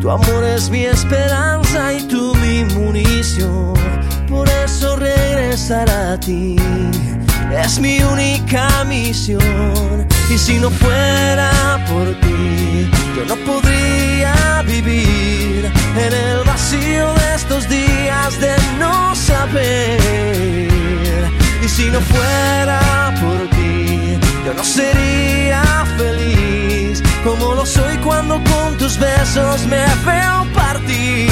Tu 0.00 0.10
amor 0.10 0.44
es 0.44 0.70
mi 0.70 0.84
esperanza 0.84 1.92
y 1.92 2.02
tú 2.08 2.34
mi 2.36 2.64
munición. 2.74 3.74
Por 4.28 4.48
eso 4.48 4.96
regresar 4.96 5.90
a 5.90 6.18
ti 6.18 6.56
es 7.64 7.78
mi 7.78 8.02
única 8.02 8.84
misión. 8.84 10.06
Y 10.30 10.38
si 10.38 10.58
no 10.58 10.70
fuera 10.70 11.84
por 11.90 12.06
ti, 12.20 12.88
yo 13.16 13.24
no 13.26 13.36
podría 13.44 14.62
vivir 14.62 15.70
en 15.96 16.12
el 16.12 16.44
vacío 16.44 17.12
de 17.14 17.34
estos 17.34 17.68
días 17.68 18.40
de 18.40 18.54
no 18.78 19.14
saber. 19.14 19.98
Y 21.62 21.68
si 21.68 21.90
no 21.90 22.00
fuera 22.00 22.49
besos 29.00 29.66
me 29.66 29.84
veo 30.04 30.46
partir. 30.52 31.30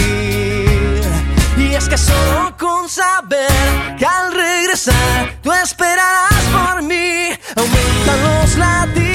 Y 1.57 1.75
es 1.75 1.89
que 1.89 1.99
solo 1.99 2.57
con 2.59 2.89
saber 2.89 3.97
que 3.99 4.07
al 4.07 4.33
regresar 4.33 5.37
tú 5.43 5.53
esperarás 5.53 6.43
por 6.53 6.83
mí, 6.83 7.29
aumentan 7.57 8.23
los 8.23 8.57
latidos 8.57 9.08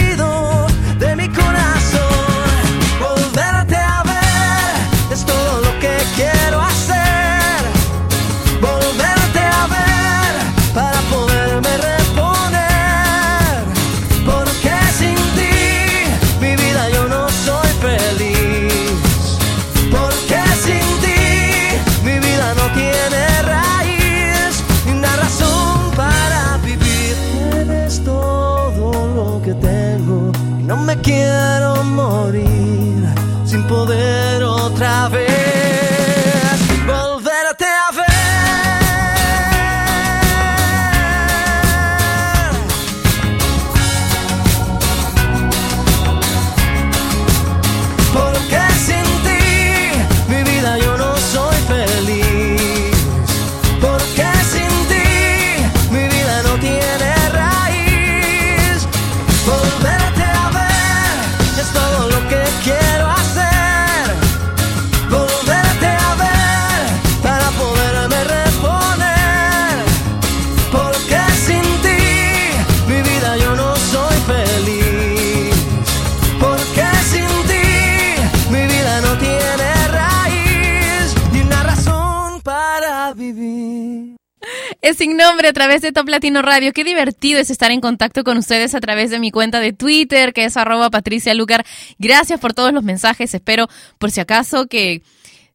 Sin 84.98 85.18
nombre 85.18 85.48
a 85.48 85.54
través 85.54 85.82
de 85.82 85.92
Top 85.92 86.08
Latino 86.08 86.42
Radio. 86.42 86.72
Qué 86.72 86.84
divertido 86.84 87.40
es 87.40 87.50
estar 87.50 87.72
en 87.72 87.82
contacto 87.82 88.24
con 88.24 88.38
ustedes 88.38 88.76
a 88.76 88.80
través 88.80 89.10
de 89.10 89.20
mi 89.20 89.32
cuenta 89.32 89.60
de 89.60 89.74
Twitter, 89.74 90.34
que 90.34 90.46
es 90.46 90.56
arroba 90.56 90.92
Patricia 90.92 91.34
Lucar. 91.34 91.66
Gracias 91.98 92.40
por 92.40 92.54
todos 92.54 92.72
los 92.74 92.84
mensajes. 92.84 93.34
Espero, 93.34 93.68
por 93.98 94.12
si 94.12 94.20
acaso, 94.20 94.68
que 94.68 95.02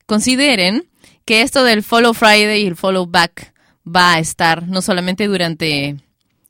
consideren 0.07 0.89
que 1.25 1.43
esto 1.43 1.63
del 1.63 1.85
Follow 1.85 2.15
Friday 2.15 2.63
y 2.63 2.67
el 2.67 2.75
Follow 2.75 3.07
Back 3.07 3.55
va 3.87 4.15
a 4.15 4.19
estar 4.19 4.67
no 4.67 4.83
solamente 4.83 5.27
durante 5.29 5.97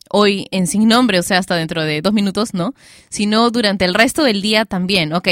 hoy 0.09 0.47
en 0.51 0.67
sin 0.67 0.89
nombre, 0.89 1.19
o 1.19 1.23
sea, 1.23 1.39
hasta 1.39 1.57
dentro 1.57 1.85
de 1.85 2.01
dos 2.01 2.15
minutos, 2.15 2.55
¿no? 2.55 2.75
Sino 3.11 3.51
durante 3.51 3.85
el 3.85 3.95
resto 3.95 4.25
del 4.25 4.41
día 4.41 4.65
también. 4.65 5.13
Ok, 5.13 5.29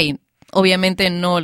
obviamente 0.51 1.09
no, 1.09 1.39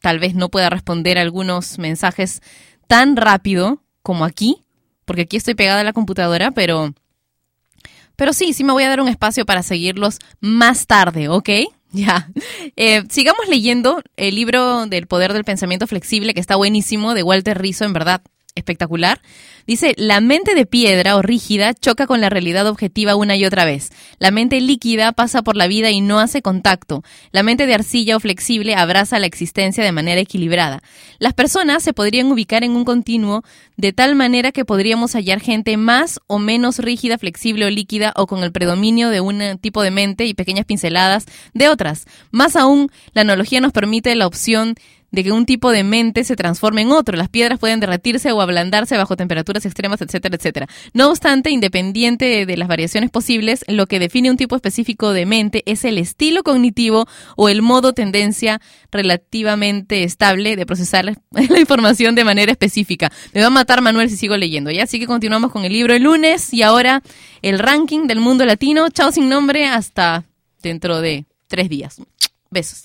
tal 0.00 0.18
vez 0.18 0.34
no 0.34 0.50
pueda 0.50 0.68
responder 0.68 1.16
algunos 1.16 1.78
mensajes 1.78 2.42
tan 2.86 3.16
rápido 3.16 3.80
como 4.02 4.26
aquí, 4.26 4.58
porque 5.04 5.22
aquí 5.22 5.36
estoy 5.36 5.54
pegada 5.54 5.80
a 5.80 5.84
la 5.84 5.92
computadora, 5.92 6.50
pero, 6.50 6.94
pero 8.16 8.32
sí, 8.32 8.52
sí 8.52 8.64
me 8.64 8.72
voy 8.72 8.84
a 8.84 8.88
dar 8.88 9.00
un 9.00 9.08
espacio 9.08 9.46
para 9.46 9.62
seguirlos 9.62 10.18
más 10.40 10.86
tarde, 10.86 11.28
¿ok? 11.28 11.50
Ya. 11.94 12.28
Eh, 12.74 13.04
sigamos 13.08 13.46
leyendo 13.48 14.02
el 14.16 14.34
libro 14.34 14.86
del 14.86 15.06
poder 15.06 15.32
del 15.32 15.44
pensamiento 15.44 15.86
flexible, 15.86 16.34
que 16.34 16.40
está 16.40 16.56
buenísimo, 16.56 17.14
de 17.14 17.22
Walter 17.22 17.56
Rizzo, 17.56 17.84
en 17.84 17.92
verdad 17.92 18.20
espectacular. 18.54 19.20
Dice, 19.66 19.94
la 19.96 20.20
mente 20.20 20.54
de 20.54 20.66
piedra 20.66 21.16
o 21.16 21.22
rígida 21.22 21.74
choca 21.74 22.06
con 22.06 22.20
la 22.20 22.30
realidad 22.30 22.68
objetiva 22.68 23.16
una 23.16 23.36
y 23.36 23.44
otra 23.44 23.64
vez. 23.64 23.90
La 24.18 24.30
mente 24.30 24.60
líquida 24.60 25.12
pasa 25.12 25.42
por 25.42 25.56
la 25.56 25.66
vida 25.66 25.90
y 25.90 26.00
no 26.00 26.20
hace 26.20 26.42
contacto. 26.42 27.02
La 27.32 27.42
mente 27.42 27.66
de 27.66 27.74
arcilla 27.74 28.16
o 28.16 28.20
flexible 28.20 28.74
abraza 28.74 29.18
la 29.18 29.26
existencia 29.26 29.82
de 29.82 29.90
manera 29.90 30.20
equilibrada. 30.20 30.82
Las 31.18 31.34
personas 31.34 31.82
se 31.82 31.92
podrían 31.92 32.30
ubicar 32.30 32.62
en 32.62 32.76
un 32.76 32.84
continuo 32.84 33.42
de 33.76 33.92
tal 33.92 34.14
manera 34.14 34.52
que 34.52 34.64
podríamos 34.64 35.14
hallar 35.14 35.40
gente 35.40 35.76
más 35.76 36.20
o 36.26 36.38
menos 36.38 36.78
rígida, 36.78 37.18
flexible 37.18 37.66
o 37.66 37.70
líquida 37.70 38.12
o 38.14 38.26
con 38.26 38.44
el 38.44 38.52
predominio 38.52 39.10
de 39.10 39.20
un 39.20 39.58
tipo 39.60 39.82
de 39.82 39.90
mente 39.90 40.26
y 40.26 40.34
pequeñas 40.34 40.64
pinceladas 40.64 41.26
de 41.54 41.68
otras. 41.68 42.04
Más 42.30 42.54
aún, 42.54 42.90
la 43.14 43.22
analogía 43.22 43.60
nos 43.60 43.72
permite 43.72 44.14
la 44.14 44.26
opción 44.26 44.74
de 45.14 45.24
que 45.24 45.32
un 45.32 45.46
tipo 45.46 45.70
de 45.70 45.84
mente 45.84 46.24
se 46.24 46.36
transforme 46.36 46.82
en 46.82 46.90
otro. 46.90 47.16
Las 47.16 47.28
piedras 47.28 47.58
pueden 47.58 47.80
derretirse 47.80 48.32
o 48.32 48.40
ablandarse 48.40 48.96
bajo 48.96 49.16
temperaturas 49.16 49.64
extremas, 49.64 50.00
etcétera, 50.00 50.36
etcétera. 50.36 50.66
No 50.92 51.10
obstante, 51.10 51.50
independiente 51.50 52.46
de, 52.46 52.56
las 52.56 52.68
variaciones 52.68 53.10
posibles, 53.10 53.64
lo 53.68 53.86
que 53.86 53.98
define 53.98 54.30
un 54.30 54.36
tipo 54.36 54.56
específico 54.56 55.12
de 55.12 55.26
mente 55.26 55.62
es 55.66 55.84
el 55.84 55.98
estilo 55.98 56.42
cognitivo 56.42 57.06
o 57.36 57.48
el 57.48 57.62
modo 57.62 57.92
tendencia 57.92 58.60
relativamente 58.90 60.04
estable 60.04 60.56
de 60.56 60.66
procesar 60.66 61.04
la, 61.04 61.16
la 61.30 61.60
información 61.60 62.14
de 62.14 62.24
manera 62.24 62.52
específica. 62.52 63.10
Me 63.32 63.40
va 63.40 63.48
a 63.48 63.50
matar 63.50 63.82
Manuel 63.82 64.10
si 64.10 64.16
sigo 64.16 64.36
leyendo, 64.36 64.70
¿ya? 64.70 64.84
Así 64.84 64.98
que 64.98 65.06
continuamos 65.06 65.50
con 65.52 65.64
el 65.64 65.72
libro 65.72 65.94
el 65.94 66.02
lunes 66.02 66.52
y 66.52 66.62
ahora 66.62 67.02
el 67.42 67.58
ranking 67.58 68.06
del 68.06 68.20
mundo 68.20 68.44
latino. 68.44 68.88
Chao 68.90 69.12
sin 69.12 69.28
nombre 69.28 69.66
hasta 69.66 70.24
dentro 70.62 71.00
de 71.00 71.26
tres 71.48 71.68
días. 71.68 72.00
Besos. 72.54 72.82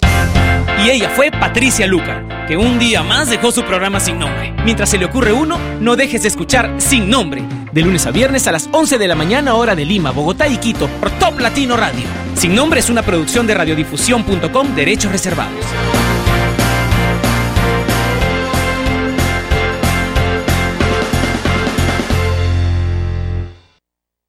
Y 0.83 0.89
ella 0.89 1.11
fue 1.11 1.29
Patricia 1.31 1.85
Lucar, 1.85 2.47
que 2.47 2.57
un 2.57 2.79
día 2.79 3.03
más 3.03 3.29
dejó 3.29 3.51
su 3.51 3.63
programa 3.63 3.99
sin 3.99 4.17
nombre. 4.17 4.51
Mientras 4.65 4.89
se 4.89 4.97
le 4.97 5.05
ocurre 5.05 5.31
uno, 5.31 5.59
no 5.79 5.95
dejes 5.95 6.23
de 6.23 6.27
escuchar 6.27 6.73
Sin 6.79 7.07
Nombre, 7.07 7.43
de 7.71 7.81
lunes 7.83 8.07
a 8.07 8.11
viernes 8.11 8.47
a 8.47 8.51
las 8.51 8.67
11 8.71 8.97
de 8.97 9.07
la 9.07 9.13
mañana 9.13 9.53
hora 9.53 9.75
de 9.75 9.85
Lima, 9.85 10.09
Bogotá 10.09 10.47
y 10.47 10.57
Quito, 10.57 10.87
por 10.99 11.11
Top 11.11 11.39
Latino 11.39 11.77
Radio. 11.77 12.03
Sin 12.33 12.55
Nombre 12.55 12.79
es 12.79 12.89
una 12.89 13.03
producción 13.03 13.45
de 13.45 13.53
radiodifusión.com, 13.53 14.75
derechos 14.75 15.11
reservados. 15.11 15.63